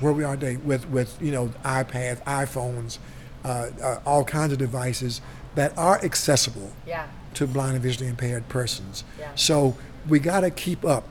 where 0.00 0.12
we 0.14 0.24
are 0.24 0.34
today 0.34 0.56
with, 0.56 0.88
with 0.88 1.20
you 1.20 1.30
know 1.30 1.48
iPads, 1.62 2.22
iPhones, 2.24 2.98
uh, 3.44 3.68
uh, 3.82 4.00
all 4.06 4.24
kinds 4.24 4.50
of 4.52 4.58
devices 4.58 5.20
that 5.54 5.76
are 5.76 6.02
accessible 6.02 6.72
Yeah. 6.86 7.06
to 7.34 7.46
blind 7.46 7.74
and 7.74 7.82
visually 7.82 8.08
impaired 8.08 8.48
persons. 8.48 9.04
Yeah. 9.18 9.28
So 9.34 9.76
we 10.08 10.18
got 10.18 10.40
to 10.40 10.50
keep 10.50 10.86
up, 10.86 11.06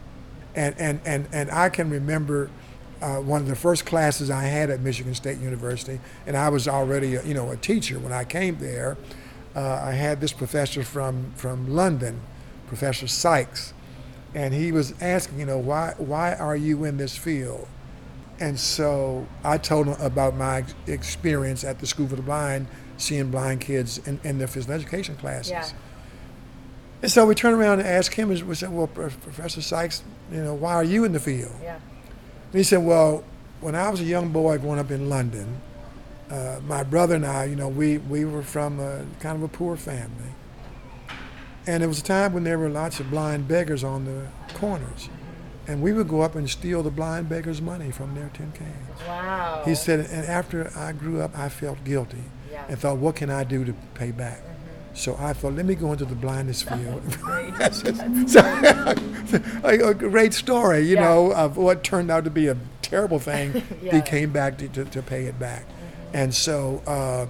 and 0.56 0.74
and 0.80 1.02
and 1.06 1.28
and 1.32 1.52
I 1.52 1.70
can 1.70 1.90
remember. 1.90 2.50
Uh, 3.02 3.16
one 3.22 3.40
of 3.40 3.48
the 3.48 3.56
first 3.56 3.86
classes 3.86 4.30
I 4.30 4.44
had 4.44 4.70
at 4.70 4.82
Michigan 4.82 5.14
State 5.16 5.38
University, 5.38 6.02
and 6.28 6.36
I 6.36 6.50
was 6.50 6.68
already, 6.68 7.16
a, 7.16 7.24
you 7.24 7.34
know, 7.34 7.50
a 7.50 7.56
teacher 7.56 7.98
when 7.98 8.12
I 8.12 8.26
came 8.26 8.58
there. 8.58 8.98
Uh, 9.56 9.82
I 9.84 9.92
had 9.92 10.22
this 10.22 10.34
professor 10.34 10.84
from 10.84 11.32
from 11.36 11.74
London, 11.74 12.22
Professor 12.68 13.08
Sykes, 13.08 13.74
and 14.36 14.54
he 14.54 14.72
was 14.72 14.94
asking, 15.02 15.40
you 15.40 15.46
know, 15.46 15.58
why 15.58 15.96
why 15.98 16.36
are 16.36 16.56
you 16.56 16.84
in 16.86 16.98
this 16.98 17.18
field? 17.18 17.68
And 18.40 18.58
so 18.60 19.28
I 19.44 19.58
told 19.58 19.88
him 19.88 20.00
about 20.00 20.36
my 20.36 20.64
experience 20.88 21.64
at 21.64 21.80
the 21.80 21.88
School 21.88 22.08
for 22.08 22.16
the 22.16 22.22
Blind, 22.22 22.68
seeing 22.98 23.32
blind 23.32 23.60
kids 23.62 23.98
in, 24.08 24.20
in 24.24 24.38
their 24.38 24.48
physical 24.48 24.76
education 24.76 25.16
classes. 25.18 25.52
Yeah. 25.52 25.70
And 27.02 27.12
so 27.12 27.26
we 27.26 27.36
turned 27.36 27.56
around 27.60 27.80
and 27.80 27.88
asked 27.88 28.14
him, 28.14 28.32
and 28.32 28.42
we 28.44 28.56
said, 28.56 28.72
well, 28.72 28.88
Prof- 28.88 29.22
Professor 29.22 29.62
Sykes, 29.62 30.04
you 30.32 30.42
know, 30.42 30.54
why 30.54 30.74
are 30.76 30.84
you 30.84 31.04
in 31.04 31.12
the 31.12 31.20
field? 31.20 31.52
Yeah. 31.62 31.76
And 31.76 32.58
he 32.58 32.64
said, 32.64 32.84
well, 32.84 33.24
when 33.62 33.76
I 33.76 33.90
was 33.90 34.00
a 34.00 34.06
young 34.06 34.32
boy 34.32 34.58
growing 34.58 34.80
up 34.80 34.92
in 34.92 35.10
London, 35.10 35.62
uh, 36.30 36.60
my 36.68 36.84
brother 36.84 37.16
and 37.16 37.26
I, 37.26 37.46
you 37.46 37.56
know, 37.56 37.68
we, 37.68 37.98
we 37.98 38.26
were 38.26 38.44
from 38.44 38.80
a 38.80 39.06
kind 39.20 39.36
of 39.36 39.44
a 39.44 39.48
poor 39.48 39.76
family. 39.76 40.34
And 41.68 41.82
there 41.82 41.88
was 41.88 42.00
a 42.00 42.04
time 42.04 42.34
when 42.34 42.44
there 42.44 42.58
were 42.58 42.70
lots 42.70 43.00
of 43.00 43.10
blind 43.10 43.48
beggars 43.48 43.84
on 43.84 44.06
the 44.06 44.28
corners. 44.56 45.10
And 45.68 45.82
we 45.84 45.94
would 45.94 46.08
go 46.08 46.22
up 46.22 46.36
and 46.36 46.50
steal 46.50 46.82
the 46.82 46.90
blind 46.90 47.30
beggars' 47.30 47.62
money 47.62 47.92
from 47.92 48.16
their 48.16 48.30
tin 48.34 48.52
cans. 48.54 49.00
Wow. 49.08 49.62
He 49.66 49.76
said, 49.76 50.00
and 50.00 50.26
after 50.26 50.72
I 50.76 50.94
grew 50.94 51.22
up, 51.22 51.38
I 51.38 51.50
felt 51.50 51.84
guilty 51.84 52.24
Yeah. 52.52 52.66
and 52.68 52.80
thought, 52.80 52.98
what 52.98 53.16
can 53.16 53.30
I 53.30 53.44
do 53.44 53.64
to 53.66 53.74
pay 53.94 54.10
back? 54.12 54.42
So 54.96 55.16
I 55.20 55.34
thought, 55.34 55.54
let 55.54 55.66
me 55.66 55.76
go 55.76 55.92
into 55.92 56.06
the 56.06 56.16
blindness 56.16 56.64
field. 56.64 57.04
so, 58.28 58.40
a, 59.64 59.90
a 59.90 59.94
great 59.94 60.34
story, 60.34 60.80
you 60.82 60.96
Yeah. 60.96 61.02
know, 61.04 61.34
of 61.34 61.56
what 61.58 61.84
turned 61.84 62.10
out 62.10 62.24
to 62.24 62.32
be 62.32 62.48
a 62.48 62.58
terrible 62.82 63.20
thing. 63.20 63.62
Yeah. 63.84 63.96
He 63.98 64.02
came 64.02 64.32
back 64.32 64.58
to, 64.58 64.68
to, 64.70 64.86
to 64.86 65.02
pay 65.04 65.26
it 65.26 65.38
back. 65.40 65.66
And 66.14 66.34
so, 66.34 66.82
uh, 66.88 67.28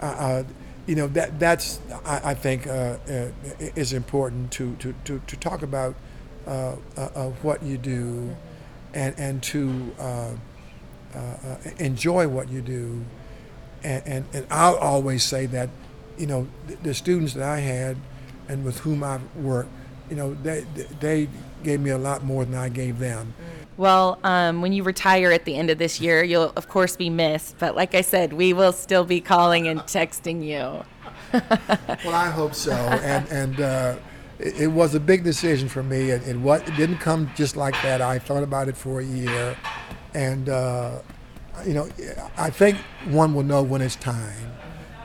uh, 0.00 0.06
uh, 0.06 0.44
you 0.86 0.94
know, 0.94 1.06
that 1.08 1.38
that's, 1.38 1.80
I, 2.04 2.30
I 2.30 2.34
think, 2.34 2.66
uh, 2.66 2.70
uh, 3.08 3.28
is 3.74 3.92
important 3.92 4.50
to, 4.52 4.74
to, 4.76 4.94
to, 5.04 5.20
to 5.26 5.36
talk 5.36 5.62
about 5.62 5.94
what 7.42 7.62
you 7.62 7.78
do 7.78 8.36
and, 8.94 9.14
and 9.18 9.42
to 9.44 9.92
enjoy 11.78 12.28
what 12.28 12.48
you 12.48 12.60
do. 12.60 13.04
And, 13.82 14.02
and, 14.06 14.24
and 14.32 14.46
I'll 14.50 14.76
always 14.76 15.22
say 15.22 15.46
that, 15.46 15.70
you 16.18 16.26
know, 16.26 16.48
the, 16.66 16.76
the 16.76 16.94
students 16.94 17.34
that 17.34 17.44
I 17.44 17.60
had, 17.60 17.96
and 18.48 18.64
with 18.64 18.78
whom 18.80 19.04
I've 19.04 19.22
worked, 19.36 19.70
you 20.08 20.16
know, 20.16 20.34
they 20.34 20.64
they 21.00 21.28
gave 21.64 21.80
me 21.80 21.90
a 21.90 21.98
lot 21.98 22.22
more 22.22 22.44
than 22.44 22.54
I 22.54 22.68
gave 22.68 22.98
them. 22.98 23.34
Well, 23.76 24.18
um, 24.24 24.62
when 24.62 24.72
you 24.72 24.82
retire 24.82 25.32
at 25.32 25.44
the 25.44 25.56
end 25.56 25.68
of 25.70 25.78
this 25.78 26.00
year, 26.00 26.22
you'll 26.24 26.52
of 26.56 26.68
course 26.68 26.96
be 26.96 27.10
missed. 27.10 27.56
But 27.58 27.76
like 27.76 27.94
I 27.94 28.00
said, 28.00 28.32
we 28.32 28.52
will 28.52 28.72
still 28.72 29.04
be 29.04 29.20
calling 29.20 29.68
and 29.68 29.80
texting 29.80 30.44
you. 30.44 30.84
Well, 32.04 32.14
I 32.14 32.30
hope 32.30 32.54
so. 32.54 32.72
And 32.72 33.28
and 33.28 33.60
uh, 33.60 33.96
it, 34.38 34.62
it 34.62 34.66
was 34.68 34.94
a 34.94 35.00
big 35.00 35.24
decision 35.24 35.68
for 35.68 35.82
me. 35.82 36.12
And, 36.12 36.24
it 36.24 36.36
what 36.36 36.66
it 36.66 36.76
didn't 36.76 36.98
come 36.98 37.30
just 37.34 37.56
like 37.56 37.74
that. 37.82 38.00
I 38.00 38.18
thought 38.18 38.42
about 38.42 38.68
it 38.68 38.76
for 38.76 39.00
a 39.00 39.04
year, 39.04 39.56
and 40.14 40.48
uh, 40.48 41.00
you 41.66 41.74
know, 41.74 41.88
I 42.36 42.50
think 42.50 42.78
one 43.08 43.34
will 43.34 43.42
know 43.42 43.62
when 43.62 43.82
it's 43.82 43.96
time, 43.96 44.52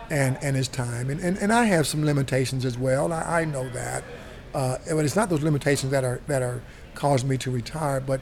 and 0.09 0.37
and 0.41 0.55
it's 0.55 0.67
time. 0.67 1.09
And 1.09 1.19
and, 1.19 1.37
and 1.37 1.51
I 1.51 1.65
have 1.65 1.87
some 1.87 2.05
limitations 2.05 2.65
as 2.65 2.77
well. 2.77 3.11
I, 3.11 3.41
I 3.41 3.45
know 3.45 3.67
that, 3.69 4.03
uh, 4.53 4.77
but 4.89 5.05
it's 5.05 5.15
not 5.15 5.29
those 5.29 5.43
limitations 5.43 5.91
that 5.91 6.03
are 6.03 6.21
that 6.27 6.41
are 6.41 6.61
causing 6.93 7.29
me 7.29 7.37
to 7.39 7.51
retire. 7.51 7.99
But 7.99 8.21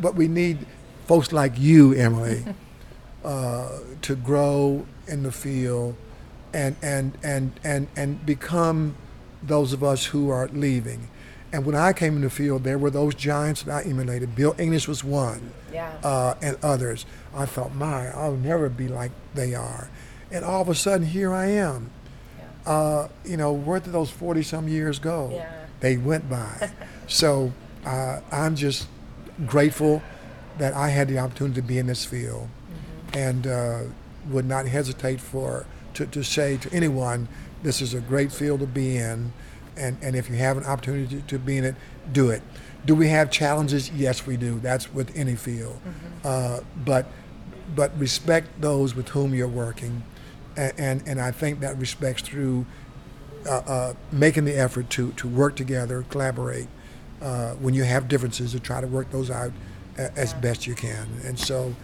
but 0.00 0.14
we 0.14 0.28
need 0.28 0.66
folks 1.06 1.32
like 1.32 1.58
you, 1.58 1.92
Emily, 1.94 2.44
uh, 3.24 3.78
to 4.02 4.16
grow 4.16 4.86
in 5.06 5.22
the 5.22 5.32
field 5.32 5.96
and 6.52 6.76
and 6.82 7.16
and 7.22 7.52
and 7.64 7.88
and 7.96 8.24
become 8.24 8.94
those 9.42 9.72
of 9.72 9.82
us 9.84 10.06
who 10.06 10.30
are 10.30 10.48
leaving. 10.48 11.08
And 11.52 11.64
when 11.64 11.74
I 11.74 11.92
came 11.94 12.14
in 12.16 12.20
the 12.22 12.30
field, 12.30 12.64
there 12.64 12.76
were 12.76 12.90
those 12.90 13.14
giants 13.14 13.62
that 13.62 13.86
I 13.86 13.88
emulated. 13.88 14.34
Bill 14.36 14.54
English 14.58 14.86
was 14.86 15.02
one, 15.02 15.52
Yeah. 15.72 15.92
uh, 16.04 16.34
and 16.42 16.58
others. 16.62 17.06
I 17.34 17.46
thought, 17.46 17.74
my, 17.74 18.08
I'll 18.08 18.36
never 18.36 18.68
be 18.68 18.86
like 18.86 19.12
they 19.34 19.54
are. 19.54 19.88
And 20.30 20.44
all 20.44 20.60
of 20.60 20.68
a 20.68 20.74
sudden, 20.74 21.06
here 21.06 21.32
I 21.32 21.46
am. 21.46 21.90
Uh, 22.66 23.08
you 23.24 23.38
know, 23.38 23.50
where 23.50 23.80
did 23.80 23.94
those 23.94 24.10
40 24.10 24.42
some 24.42 24.68
years 24.68 24.98
go? 24.98 25.30
Yeah. 25.32 25.50
They 25.80 25.96
went 25.96 26.28
by. 26.28 26.70
so 27.06 27.52
uh, 27.86 28.20
I'm 28.30 28.54
just 28.54 28.86
grateful 29.46 30.02
that 30.58 30.74
I 30.74 30.88
had 30.88 31.08
the 31.08 31.18
opportunity 31.18 31.60
to 31.60 31.66
be 31.66 31.78
in 31.78 31.86
this 31.86 32.04
field 32.04 32.48
and 33.14 33.46
uh, 33.46 33.80
would 34.28 34.44
not 34.44 34.66
hesitate 34.66 35.20
for 35.20 35.66
to, 35.94 36.06
to 36.06 36.22
say 36.22 36.56
to 36.58 36.72
anyone, 36.72 37.28
this 37.62 37.80
is 37.80 37.94
a 37.94 38.00
great 38.00 38.32
field 38.32 38.60
to 38.60 38.66
be 38.66 38.96
in, 38.96 39.32
and, 39.76 39.96
and 40.02 40.14
if 40.14 40.28
you 40.28 40.36
have 40.36 40.56
an 40.56 40.64
opportunity 40.64 41.16
to, 41.16 41.22
to 41.22 41.38
be 41.38 41.56
in 41.56 41.64
it, 41.64 41.74
do 42.12 42.30
it. 42.30 42.42
Do 42.86 42.94
we 42.94 43.08
have 43.08 43.30
challenges? 43.30 43.90
Yes, 43.90 44.26
we 44.26 44.36
do. 44.36 44.60
That's 44.60 44.92
with 44.92 45.16
any 45.16 45.34
field. 45.34 45.78
Uh, 46.24 46.60
but 46.84 47.06
but 47.74 47.96
respect 47.98 48.60
those 48.60 48.94
with 48.94 49.08
whom 49.10 49.34
you're 49.34 49.48
working, 49.48 50.02
and 50.56 50.72
and, 50.78 51.02
and 51.06 51.20
I 51.20 51.32
think 51.32 51.60
that 51.60 51.76
respects 51.78 52.22
through 52.22 52.64
uh, 53.46 53.50
uh, 53.66 53.94
making 54.12 54.44
the 54.44 54.56
effort 54.58 54.90
to, 54.90 55.12
to 55.12 55.28
work 55.28 55.56
together, 55.56 56.04
collaborate. 56.08 56.68
Uh, 57.20 57.54
when 57.54 57.74
you 57.74 57.82
have 57.82 58.06
differences, 58.06 58.52
to 58.52 58.60
try 58.60 58.80
to 58.80 58.86
work 58.86 59.10
those 59.10 59.30
out 59.30 59.50
a, 59.98 60.16
as 60.16 60.32
best 60.34 60.66
you 60.66 60.74
can. 60.74 61.08
And 61.24 61.38
so 61.38 61.74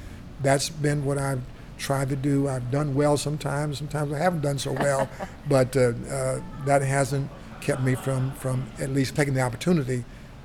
that's 0.42 0.68
been 0.68 1.04
what 1.04 1.18
I've 1.18 1.42
tried 1.76 2.08
to 2.10 2.16
do. 2.16 2.48
I've 2.48 2.70
done 2.70 2.94
well 2.94 3.16
sometimes, 3.16 3.78
sometimes 3.78 4.12
I 4.12 4.18
haven't 4.18 4.42
done 4.42 4.58
so 4.58 4.72
well, 4.72 5.08
but 5.48 5.76
uh, 5.76 5.92
uh, 6.08 6.40
that 6.66 6.82
hasn't 6.82 7.30
kept 7.60 7.82
me 7.82 7.96
from, 7.96 8.30
from 8.32 8.66
at 8.78 8.90
least 8.90 9.16
taking 9.16 9.34
the 9.34 9.40
opportunity 9.40 10.04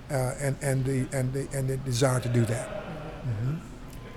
uh, 0.09 0.33
and, 0.39 0.57
and, 0.61 0.85
the, 0.85 1.07
and, 1.15 1.33
the, 1.33 1.47
and 1.53 1.69
the 1.69 1.77
desire 1.77 2.19
to 2.19 2.29
do 2.29 2.45
that. 2.45 2.79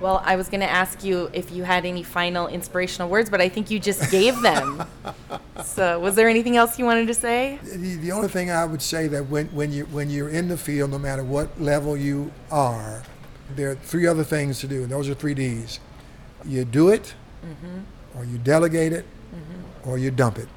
Well, 0.02 0.20
I 0.24 0.34
was 0.34 0.48
going 0.48 0.62
to 0.62 0.70
ask 0.70 1.04
you 1.04 1.30
if 1.32 1.52
you 1.52 1.62
had 1.62 1.86
any 1.86 2.02
final 2.02 2.48
inspirational 2.48 3.08
words, 3.08 3.30
but 3.30 3.40
I 3.40 3.48
think 3.48 3.70
you 3.70 3.78
just 3.78 4.10
gave 4.10 4.40
them. 4.40 4.82
so, 5.74 5.96
uh, 5.96 5.98
was 5.98 6.14
there 6.14 6.28
anything 6.28 6.56
else 6.56 6.78
you 6.78 6.84
wanted 6.84 7.06
to 7.06 7.14
say? 7.14 7.58
The, 7.62 7.96
the 7.96 8.12
only 8.12 8.28
thing 8.28 8.50
I 8.50 8.64
would 8.64 8.82
say 8.82 9.08
that 9.08 9.28
when, 9.28 9.46
when, 9.48 9.72
you, 9.72 9.86
when 9.86 10.10
you're 10.10 10.28
in 10.28 10.48
the 10.48 10.56
field, 10.56 10.90
no 10.90 10.98
matter 10.98 11.24
what 11.24 11.60
level 11.60 11.96
you 11.96 12.30
are, 12.50 13.02
there 13.56 13.70
are 13.70 13.74
three 13.74 14.06
other 14.06 14.24
things 14.24 14.60
to 14.60 14.68
do, 14.68 14.82
and 14.82 14.90
those 14.92 15.08
are 15.08 15.14
three 15.14 15.34
D's. 15.34 15.80
You 16.44 16.64
do 16.64 16.90
it, 16.90 17.14
mm-hmm. 17.44 18.18
or 18.18 18.24
you 18.24 18.38
delegate 18.38 18.92
it, 18.92 19.06
mm-hmm. 19.34 19.88
or 19.88 19.98
you 19.98 20.10
dump 20.10 20.38
it. 20.38 20.48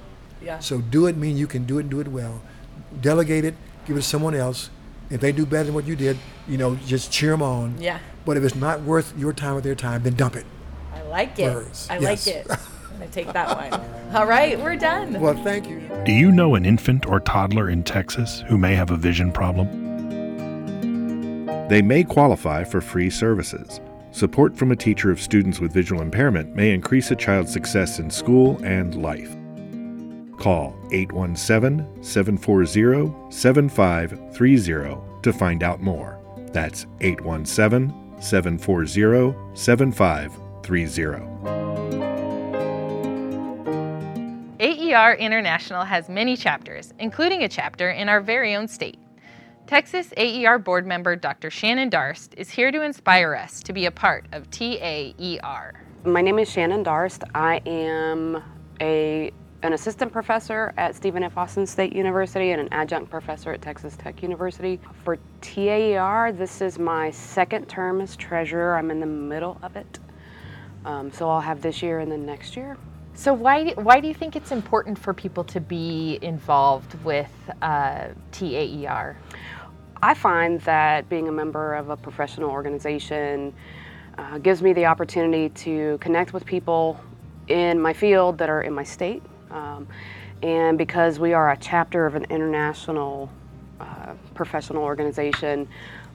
Yeah. 0.41 0.59
So 0.59 0.81
do 0.81 1.07
it 1.07 1.17
mean 1.17 1.37
you 1.37 1.47
can 1.47 1.65
do 1.65 1.77
it 1.77 1.81
and 1.81 1.89
do 1.89 1.99
it 1.99 2.07
well. 2.07 2.41
Delegate 3.01 3.45
it, 3.45 3.55
give 3.85 3.95
it 3.95 4.01
to 4.01 4.05
someone 4.05 4.35
else. 4.35 4.69
If 5.09 5.21
they 5.21 5.31
do 5.31 5.45
better 5.45 5.65
than 5.65 5.73
what 5.73 5.85
you 5.85 5.95
did, 5.95 6.17
you 6.47 6.57
know, 6.57 6.75
just 6.87 7.11
cheer 7.11 7.31
them 7.31 7.41
on. 7.41 7.77
Yeah. 7.79 7.99
But 8.25 8.37
if 8.37 8.43
it's 8.43 8.55
not 8.55 8.81
worth 8.81 9.17
your 9.17 9.33
time 9.33 9.55
or 9.55 9.61
their 9.61 9.75
time, 9.75 10.03
then 10.03 10.15
dump 10.15 10.35
it. 10.35 10.45
I 10.93 11.01
like 11.03 11.37
it. 11.39 11.53
Words, 11.53 11.87
I 11.89 11.99
yes. 11.99 12.27
like 12.27 12.35
it. 12.35 12.47
I'm 12.95 12.99
going 12.99 13.11
to 13.11 13.13
take 13.13 13.31
that 13.33 13.71
one. 13.71 13.81
All 14.15 14.25
right, 14.25 14.57
we're 14.57 14.77
done. 14.77 15.19
Well, 15.19 15.35
thank 15.43 15.67
you. 15.67 15.81
Do 16.05 16.13
you 16.13 16.31
know 16.31 16.55
an 16.55 16.65
infant 16.65 17.05
or 17.05 17.19
toddler 17.19 17.69
in 17.69 17.83
Texas 17.83 18.41
who 18.47 18.57
may 18.57 18.73
have 18.73 18.89
a 18.89 18.95
vision 18.95 19.33
problem? 19.33 19.67
They 21.67 21.81
may 21.81 22.05
qualify 22.05 22.63
for 22.63 22.79
free 22.79 23.09
services. 23.09 23.81
Support 24.11 24.55
from 24.55 24.71
a 24.71 24.77
teacher 24.77 25.11
of 25.11 25.19
students 25.19 25.59
with 25.59 25.73
visual 25.73 26.01
impairment 26.01 26.55
may 26.55 26.71
increase 26.71 27.11
a 27.11 27.17
child's 27.17 27.51
success 27.51 27.99
in 27.99 28.09
school 28.09 28.63
and 28.63 29.01
life. 29.01 29.35
Call 30.39 30.73
817 30.93 32.01
740 32.01 33.13
7530 33.29 34.97
to 35.21 35.33
find 35.33 35.63
out 35.63 35.81
more. 35.81 36.17
That's 36.53 36.85
817 37.01 38.21
740 38.21 39.35
7530. 39.53 41.64
AER 44.95 45.15
E 45.15 45.19
International 45.19 45.83
has 45.83 46.07
many 46.07 46.37
chapters, 46.37 46.93
including 46.99 47.43
a 47.43 47.49
chapter 47.49 47.89
in 47.89 48.07
our 48.07 48.21
very 48.21 48.55
own 48.55 48.65
state. 48.65 48.97
Texas 49.67 50.13
AER 50.15 50.57
board 50.57 50.87
member 50.87 51.17
Dr. 51.17 51.49
Shannon 51.49 51.89
Darst 51.89 52.33
is 52.37 52.49
here 52.49 52.71
to 52.71 52.81
inspire 52.81 53.35
us 53.35 53.59
to 53.63 53.73
be 53.73 53.87
a 53.87 53.91
part 53.91 54.25
of 54.31 54.49
TAER. 54.51 55.73
My 56.05 56.21
name 56.21 56.39
is 56.39 56.49
Shannon 56.49 56.81
Darst. 56.81 57.25
I 57.33 57.57
am 57.65 58.41
a 58.79 59.33
an 59.63 59.73
assistant 59.73 60.13
professor 60.13 60.73
at 60.77 60.95
Stephen 60.95 61.23
F. 61.23 61.35
Austin 61.35 61.65
State 61.65 61.93
University 61.93 62.51
and 62.51 62.61
an 62.61 62.69
adjunct 62.71 63.09
professor 63.09 63.51
at 63.51 63.61
Texas 63.61 63.97
Tech 63.97 64.21
University. 64.21 64.79
For 65.03 65.17
TAER, 65.41 66.31
this 66.31 66.61
is 66.61 66.79
my 66.79 67.11
second 67.11 67.67
term 67.67 67.99
as 67.99 68.15
treasurer. 68.15 68.77
I'm 68.77 68.91
in 68.91 69.01
the 69.01 69.07
middle 69.07 69.57
of 69.61 69.75
it. 69.75 69.99
Um, 70.85 71.11
so 71.11 71.29
I'll 71.29 71.41
have 71.41 71.61
this 71.61 71.81
year 71.81 71.99
and 71.99 72.09
then 72.09 72.25
next 72.25 72.55
year. 72.55 72.77
So 73.17 73.33
why 73.33 73.71
why 73.75 74.01
do 74.01 74.09
you 74.09 74.13
think 74.13 74.35
it's 74.35 74.51
important 74.51 74.99
for 74.99 75.13
people 75.13 75.45
to 75.45 75.61
be 75.61 76.19
involved 76.21 77.01
with 77.05 77.31
uh, 77.61 78.09
TAER? 78.33 79.17
I 80.03 80.13
find 80.13 80.59
that 80.61 81.07
being 81.07 81.29
a 81.29 81.31
member 81.31 81.75
of 81.75 81.89
a 81.89 81.95
professional 81.95 82.49
organization 82.49 83.53
uh, 84.17 84.37
gives 84.39 84.61
me 84.61 84.73
the 84.73 84.85
opportunity 84.85 85.47
to 85.49 85.97
connect 85.99 86.33
with 86.33 86.45
people 86.45 86.99
in 87.47 87.79
my 87.79 87.93
field 87.93 88.37
that 88.37 88.49
are 88.49 88.63
in 88.63 88.73
my 88.73 88.83
state. 88.83 89.23
Um, 89.49 89.87
and 90.43 90.77
because 90.77 91.17
we 91.17 91.31
are 91.31 91.51
a 91.51 91.57
chapter 91.57 92.05
of 92.05 92.15
an 92.15 92.25
international 92.25 93.31
uh, 93.79 94.13
professional 94.33 94.83
organization, 94.83 95.69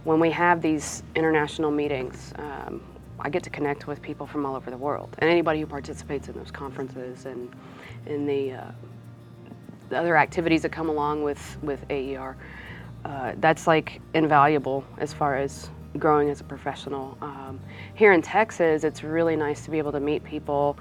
when 0.05 0.21
we 0.21 0.31
have 0.33 0.61
these 0.61 1.03
international 1.17 1.71
meetings, 1.71 2.35
um, 2.37 2.83
I 3.23 3.31
get 3.31 3.43
to 3.45 3.51
connect 3.51 3.87
with 3.87 4.03
people 4.03 4.27
from 4.27 4.47
all 4.47 4.57
over 4.57 4.71
the 4.71 4.77
world. 4.77 5.15
And 5.19 5.31
anybody 5.31 5.61
who 5.61 5.67
participates 5.67 6.29
in 6.29 6.35
those 6.35 6.51
conferences 6.51 7.27
and 7.27 7.55
in 8.07 8.27
the, 8.27 8.53
uh, 8.53 8.71
the 9.89 9.99
other 9.99 10.17
activities 10.17 10.63
that 10.63 10.73
come 10.73 10.89
along 10.89 11.23
with, 11.23 11.59
with 11.63 11.85
AER 11.91 12.37
uh, 13.05 13.33
that's 13.39 13.67
like 13.67 14.01
invaluable 14.15 14.85
as 14.99 15.13
far 15.13 15.37
as 15.37 15.71
growing 15.99 16.29
as 16.31 16.41
a 16.41 16.45
professional. 16.45 17.17
Um, 17.21 17.59
here 17.95 18.13
in 18.13 18.23
Texas, 18.23 18.85
it's 18.85 19.03
really 19.03 19.37
nice 19.37 19.65
to 19.65 19.71
be 19.71 19.79
able 19.79 19.93
to 19.93 20.01
meet 20.01 20.23
people 20.23 20.79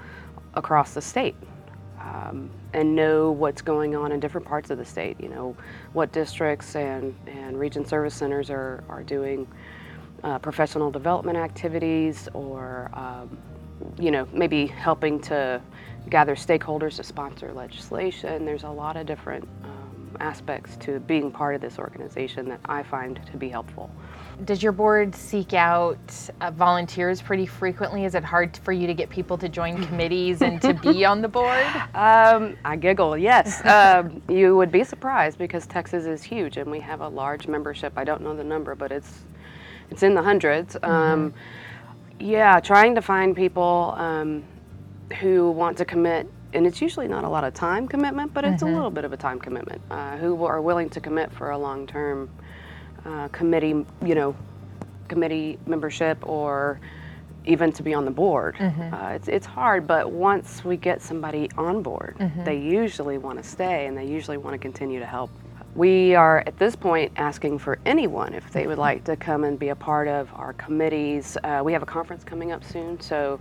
across 0.54 0.94
the 0.94 1.00
state 1.00 1.36
um, 2.00 2.50
and 2.72 2.94
know 2.94 3.30
what's 3.30 3.62
going 3.62 3.96
on 3.96 4.12
in 4.12 4.20
different 4.20 4.46
parts 4.46 4.70
of 4.70 4.78
the 4.78 4.84
state. 4.84 5.20
You 5.20 5.28
know, 5.28 5.56
what 5.92 6.12
districts 6.12 6.76
and, 6.76 7.14
and 7.26 7.58
region 7.58 7.84
service 7.84 8.14
centers 8.14 8.50
are, 8.50 8.84
are 8.88 9.02
doing 9.02 9.48
uh, 10.24 10.38
professional 10.38 10.90
development 10.90 11.38
activities 11.38 12.28
or, 12.34 12.90
um, 12.94 13.36
you 13.98 14.10
know, 14.10 14.26
maybe 14.32 14.66
helping 14.66 15.20
to 15.20 15.60
gather 16.08 16.34
stakeholders 16.34 16.96
to 16.96 17.02
sponsor 17.02 17.52
legislation. 17.52 18.44
There's 18.44 18.64
a 18.64 18.70
lot 18.70 18.96
of 18.96 19.06
different 19.06 19.46
um, 19.64 20.16
aspects 20.20 20.76
to 20.78 21.00
being 21.00 21.30
part 21.30 21.54
of 21.54 21.60
this 21.60 21.78
organization 21.78 22.48
that 22.48 22.60
I 22.64 22.82
find 22.82 23.20
to 23.30 23.36
be 23.36 23.48
helpful. 23.48 23.90
Does 24.44 24.62
your 24.62 24.72
board 24.72 25.14
seek 25.14 25.52
out 25.52 25.98
uh, 26.40 26.50
volunteers 26.50 27.20
pretty 27.20 27.44
frequently? 27.44 28.06
Is 28.06 28.14
it 28.14 28.24
hard 28.24 28.56
for 28.56 28.72
you 28.72 28.86
to 28.86 28.94
get 28.94 29.10
people 29.10 29.36
to 29.36 29.48
join 29.48 29.84
committees 29.86 30.40
and 30.40 30.62
to 30.62 30.72
be 30.72 31.04
on 31.04 31.20
the 31.20 31.28
board? 31.28 31.66
Um, 31.92 32.56
I 32.64 32.76
giggle, 32.76 33.18
yes. 33.18 33.64
um, 33.66 34.22
you 34.28 34.56
would 34.56 34.70
be 34.70 34.84
surprised 34.84 35.38
because 35.38 35.66
Texas 35.66 36.06
is 36.06 36.22
huge 36.22 36.56
and 36.56 36.70
we 36.70 36.80
have 36.80 37.00
a 37.00 37.08
large 37.08 37.46
membership. 37.46 37.92
I 37.96 38.04
don't 38.04 38.22
know 38.22 38.34
the 38.34 38.44
number, 38.44 38.74
but 38.74 38.92
it's 38.92 39.20
it's 39.90 40.02
in 40.02 40.14
the 40.14 40.20
100s 40.22 40.76
Um, 40.84 41.34
yeah, 42.18 42.60
trying 42.60 42.94
to 42.96 43.02
find 43.02 43.34
people 43.34 43.94
um, 43.96 44.44
who 45.20 45.50
want 45.50 45.78
to 45.78 45.84
commit 45.84 46.28
and 46.52 46.66
it's 46.66 46.82
usually 46.82 47.06
not 47.06 47.22
a 47.24 47.28
lot 47.28 47.44
of 47.44 47.54
time 47.54 47.86
commitment, 47.86 48.34
but 48.34 48.44
it's 48.44 48.62
a 48.62 48.66
little 48.74 48.90
bit 48.90 49.04
of 49.04 49.12
a 49.12 49.16
time 49.16 49.38
commitment. 49.38 49.80
Uh, 49.90 50.16
who 50.16 50.44
are 50.44 50.60
willing 50.60 50.90
to 50.90 51.00
commit 51.00 51.30
for 51.32 51.50
a 51.50 51.58
long-term 51.58 52.28
uh, 53.06 53.28
committee, 53.28 53.86
you 54.04 54.14
know, 54.16 54.34
committee 55.08 55.58
membership 55.66 56.18
or 56.28 56.80
even 57.46 57.72
to 57.72 57.82
be 57.84 57.94
on 57.94 58.04
the 58.04 58.10
board. 58.10 58.56
Uh, 58.92 59.12
it's, 59.14 59.28
it's 59.28 59.46
hard, 59.46 59.86
but 59.86 60.10
once 60.10 60.64
we 60.64 60.76
get 60.76 61.00
somebody 61.00 61.48
on 61.56 61.82
board, 61.82 62.16
they 62.44 62.58
usually 62.58 63.16
want 63.16 63.38
to 63.38 63.44
stay 63.48 63.86
and 63.86 63.96
they 63.96 64.04
usually 64.06 64.36
want 64.36 64.52
to 64.54 64.58
continue 64.58 64.98
to 64.98 65.06
help. 65.06 65.30
We 65.74 66.16
are 66.16 66.42
at 66.46 66.58
this 66.58 66.74
point 66.74 67.12
asking 67.16 67.60
for 67.60 67.78
anyone 67.86 68.34
if 68.34 68.50
they 68.50 68.66
would 68.66 68.78
like 68.78 69.04
to 69.04 69.16
come 69.16 69.44
and 69.44 69.56
be 69.58 69.68
a 69.68 69.76
part 69.76 70.08
of 70.08 70.28
our 70.34 70.52
committees. 70.54 71.36
Uh, 71.44 71.62
we 71.64 71.72
have 71.72 71.82
a 71.82 71.86
conference 71.86 72.24
coming 72.24 72.50
up 72.50 72.64
soon, 72.64 73.00
so 73.00 73.40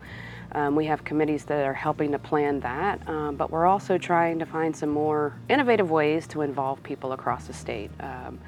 um, 0.52 0.76
we 0.76 0.86
have 0.86 1.04
committees 1.04 1.44
that 1.46 1.66
are 1.66 1.74
helping 1.74 2.12
to 2.12 2.20
plan 2.20 2.60
that, 2.60 3.08
um, 3.10 3.36
but 3.36 3.50
we're 3.50 3.66
also 3.66 3.98
trying 3.98 4.38
to 4.40 4.46
find 4.46 4.76
some 4.76 4.90
more 4.90 5.34
innovative 5.50 5.90
ways 5.90 6.28
to 6.28 6.42
involve 6.42 6.82
people 6.84 7.14
across 7.14 7.48
the 7.48 7.54
state. 7.54 7.90
Um, 8.00 8.40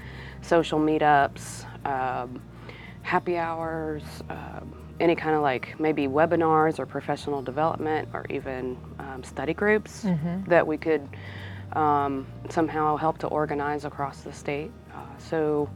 social 0.41 0.79
meetups, 0.79 1.65
um, 1.85 2.39
happy 3.01 3.37
hours, 3.37 4.03
um, 4.29 4.75
any 4.99 5.15
kind 5.15 5.35
of 5.35 5.41
like 5.41 5.79
maybe 5.79 6.07
webinars 6.07 6.77
or 6.77 6.85
professional 6.85 7.41
development 7.41 8.09
or 8.13 8.27
even 8.29 8.77
um, 8.99 9.23
study 9.23 9.53
groups 9.53 10.03
that 10.47 10.65
we 10.65 10.77
could 10.77 11.07
um, 11.73 12.25
somehow 12.49 12.97
help 12.97 13.17
to 13.19 13.27
organize 13.27 13.85
across 13.85 14.21
the 14.21 14.33
state. 14.33 14.71
Uh, 14.93 15.05
so, 15.17 15.69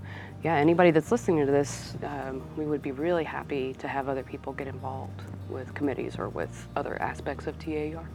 yeah, 0.44 0.56
anybody 0.56 0.92
that's 0.92 1.12
listening 1.12 1.46
to 1.46 1.52
this, 1.52 1.96
um, 2.04 2.42
we 2.58 2.66
would 2.66 2.82
be 2.82 2.92
really 2.92 3.24
happy 3.24 3.74
to 3.76 3.88
have 3.88 4.10
other 4.10 4.24
people 4.24 4.54
get 4.54 4.68
involved 4.68 5.22
with 5.50 5.74
committees 5.74 6.18
or 6.18 6.30
with 6.30 6.68
other 6.76 7.02
aspects 7.02 7.48
of 7.48 7.58
TAER. 7.60 8.08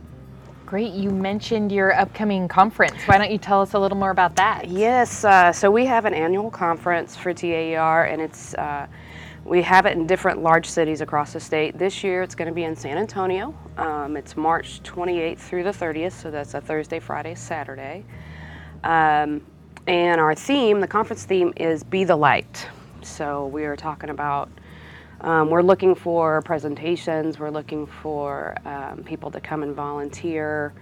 Great. 0.67 0.93
You 0.93 1.11
mentioned 1.11 1.73
your 1.73 1.99
upcoming 1.99 2.47
conference. 2.47 3.03
Why 3.07 3.19
don't 3.19 3.33
you 3.33 3.39
tell 3.39 3.61
us 3.61 3.75
a 3.75 3.79
little 3.79 3.99
more 3.99 4.11
about 4.11 4.37
that? 4.37 4.69
Yes, 4.69 5.25
uh, 5.25 5.53
so 5.53 5.69
we 5.69 5.85
have 5.87 6.05
an 6.05 6.15
annual 6.15 6.49
conference 6.49 7.17
for 7.17 7.35
TAER, 7.35 8.05
and 8.05 8.23
it's 8.23 8.55
uh, 8.55 8.87
we 9.51 9.63
have 9.63 9.85
it 9.85 9.97
in 9.97 10.07
different 10.07 10.41
large 10.41 10.65
cities 10.65 11.01
across 11.01 11.33
the 11.33 11.41
state. 11.41 11.77
This 11.77 12.05
year, 12.05 12.23
it's 12.23 12.37
going 12.37 12.47
to 12.47 12.55
be 12.55 12.63
in 12.63 12.77
San 12.77 12.97
Antonio. 12.97 13.53
Um, 13.79 14.17
it's 14.17 14.37
March 14.37 14.81
28th 14.85 15.41
through 15.41 15.65
the 15.65 15.73
30th, 15.73 16.13
so 16.13 16.31
that's 16.31 16.55
a 16.55 16.61
Thursday, 16.61 17.01
Friday, 17.01 17.35
Saturday. 17.35 18.05
Um, 18.85 19.45
and 19.89 20.21
our 20.21 20.37
theme, 20.37 20.81
the 20.81 20.87
conference 20.87 21.25
theme, 21.25 21.53
is 21.57 21.83
"Be 21.83 22.05
the 22.05 22.15
Light." 22.15 22.69
So 23.03 23.49
we 23.49 23.65
are 23.65 23.75
talking 23.75 24.11
about. 24.11 24.49
Um, 25.21 25.51
we're 25.51 25.63
looking 25.63 25.97
for 25.97 26.41
presentations. 26.43 27.41
We're 27.41 27.51
looking 27.51 27.87
for 27.87 28.55
um, 28.65 29.03
people 29.03 29.33
to 29.33 29.41
come 29.41 29.65
and 29.65 29.75
volunteer 29.75 30.73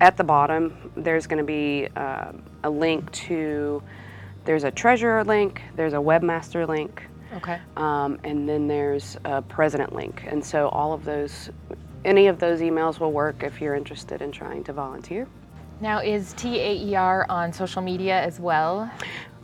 At 0.00 0.16
the 0.16 0.24
bottom, 0.24 0.90
there's 0.96 1.26
going 1.26 1.38
to 1.38 1.44
be 1.44 1.88
um 1.96 2.42
a 2.64 2.70
link 2.70 3.10
to, 3.12 3.82
there's 4.44 4.64
a 4.64 4.70
treasurer 4.70 5.24
link, 5.24 5.62
there's 5.76 5.94
a 5.94 5.96
webmaster 5.96 6.68
link, 6.68 7.02
Okay. 7.36 7.58
um, 7.76 8.18
and 8.24 8.46
then 8.48 8.66
there's 8.68 9.16
a 9.24 9.40
president 9.40 9.94
link. 9.94 10.24
And 10.26 10.44
so 10.44 10.68
all 10.68 10.92
of 10.92 11.04
those, 11.04 11.48
any 12.04 12.26
of 12.26 12.38
those 12.38 12.60
emails 12.60 12.98
will 13.00 13.12
work 13.12 13.42
if 13.42 13.60
you're 13.60 13.74
interested 13.74 14.20
in 14.20 14.30
trying 14.32 14.62
to 14.64 14.72
volunteer. 14.74 15.26
Now, 15.82 16.00
is 16.00 16.34
TAER 16.34 17.24
on 17.30 17.54
social 17.54 17.80
media 17.80 18.20
as 18.20 18.38
well? 18.38 18.90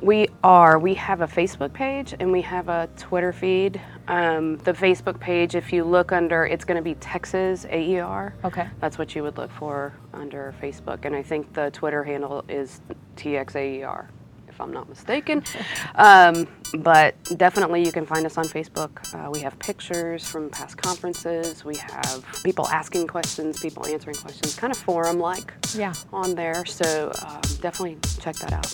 We 0.03 0.29
are. 0.45 0.79
We 0.79 0.93
have 0.93 1.23
a 1.23 1.27
Facebook 1.27 1.73
page 1.73 2.15
and 2.21 2.31
we 2.31 2.43
have 2.43 2.69
a 2.69 2.91
Twitter 2.99 3.33
feed. 3.33 3.81
Um, 4.07 4.59
the 4.59 4.73
Facebook 4.73 5.19
page, 5.19 5.55
if 5.55 5.73
you 5.73 5.83
look 5.83 6.13
under, 6.13 6.45
it's 6.45 6.67
going 6.67 6.77
to 6.77 6.83
be 6.83 6.95
Texas 6.97 7.65
AER. 7.71 8.35
Okay. 8.45 8.69
That's 8.81 8.99
what 8.99 9.17
you 9.17 9.23
would 9.23 9.39
look 9.39 9.51
for 9.53 9.95
under 10.13 10.55
Facebook. 10.61 11.07
And 11.07 11.15
I 11.17 11.23
think 11.23 11.55
the 11.55 11.71
Twitter 11.71 12.05
handle 12.05 12.45
is 12.51 12.83
TXAER, 13.17 14.09
if 14.57 14.61
I'm 14.63 14.73
not 14.73 14.89
mistaken. 14.89 15.45
um, 15.97 16.49
but 16.79 17.15
definitely 17.37 17.85
you 17.85 17.93
can 17.93 18.07
find 18.07 18.25
us 18.25 18.39
on 18.39 18.45
Facebook. 18.45 18.93
Uh, 19.15 19.31
we 19.31 19.41
have 19.41 19.59
pictures 19.59 20.27
from 20.27 20.49
past 20.49 20.79
conferences. 20.79 21.65
We 21.65 21.77
have 21.77 22.25
people 22.43 22.67
asking 22.69 23.07
questions, 23.07 23.61
people 23.61 23.87
answering 23.87 24.17
questions, 24.17 24.57
kind 24.57 24.73
of 24.73 24.79
forum 24.79 25.19
like 25.21 25.53
Yeah. 25.75 25.93
on 26.13 26.35
there. 26.35 26.65
So 26.65 27.13
um, 27.27 27.41
definitely 27.61 27.99
check 28.19 28.37
that 28.37 28.53
out. 28.55 28.67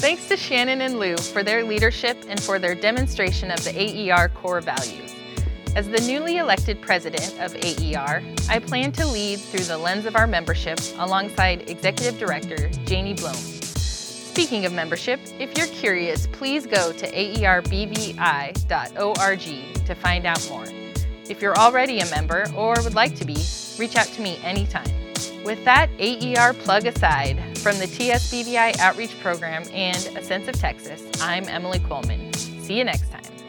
Thanks 0.00 0.26
to 0.28 0.36
Shannon 0.36 0.80
and 0.80 0.98
Lou 0.98 1.16
for 1.16 1.42
their 1.44 1.62
leadership 1.62 2.16
and 2.28 2.42
for 2.42 2.58
their 2.58 2.74
demonstration 2.74 3.50
of 3.50 3.62
the 3.62 3.72
AER 4.10 4.28
core 4.30 4.60
values. 4.60 5.14
As 5.76 5.86
the 5.88 6.00
newly 6.00 6.38
elected 6.38 6.80
president 6.82 7.38
of 7.38 7.54
AER, 7.54 8.22
I 8.48 8.58
plan 8.58 8.90
to 8.92 9.06
lead 9.06 9.38
through 9.38 9.64
the 9.64 9.78
lens 9.78 10.04
of 10.04 10.16
our 10.16 10.26
membership 10.26 10.80
alongside 10.98 11.70
Executive 11.70 12.18
Director 12.18 12.68
Janie 12.86 13.14
Blome. 13.14 13.59
Speaking 14.30 14.64
of 14.64 14.72
membership, 14.72 15.18
if 15.40 15.58
you're 15.58 15.66
curious, 15.66 16.28
please 16.28 16.64
go 16.64 16.92
to 16.92 17.10
aerbvi.org 17.10 18.14
to 19.86 19.94
find 19.96 20.24
out 20.24 20.48
more. 20.48 20.64
If 21.28 21.42
you're 21.42 21.58
already 21.58 21.98
a 21.98 22.08
member 22.10 22.46
or 22.56 22.76
would 22.84 22.94
like 22.94 23.16
to 23.16 23.24
be, 23.24 23.44
reach 23.76 23.96
out 23.96 24.06
to 24.06 24.22
me 24.22 24.38
anytime. 24.44 24.88
With 25.42 25.64
that 25.64 25.90
AER 25.98 26.54
plug 26.54 26.86
aside, 26.86 27.58
from 27.58 27.76
the 27.78 27.86
TSBVI 27.86 28.78
Outreach 28.78 29.18
Program 29.20 29.64
and 29.72 29.98
A 30.16 30.22
Sense 30.22 30.46
of 30.46 30.54
Texas, 30.54 31.02
I'm 31.20 31.48
Emily 31.48 31.80
Coleman. 31.80 32.32
See 32.32 32.78
you 32.78 32.84
next 32.84 33.10
time. 33.10 33.39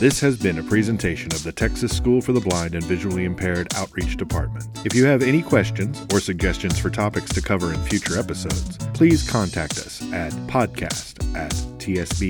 This 0.00 0.18
has 0.20 0.36
been 0.36 0.58
a 0.58 0.62
presentation 0.64 1.32
of 1.32 1.44
the 1.44 1.52
Texas 1.52 1.96
School 1.96 2.20
for 2.20 2.32
the 2.32 2.40
Blind 2.40 2.74
and 2.74 2.82
Visually 2.82 3.24
Impaired 3.24 3.72
Outreach 3.76 4.16
Department. 4.16 4.66
If 4.84 4.92
you 4.92 5.04
have 5.04 5.22
any 5.22 5.40
questions 5.40 6.04
or 6.12 6.18
suggestions 6.18 6.80
for 6.80 6.90
topics 6.90 7.32
to 7.32 7.40
cover 7.40 7.72
in 7.72 7.80
future 7.84 8.18
episodes, 8.18 8.76
please 8.92 9.28
contact 9.30 9.78
us 9.78 10.02
at 10.12 10.32
podcast 10.48 11.24
at 11.36 11.52
tsbvi.edu. 11.78 12.24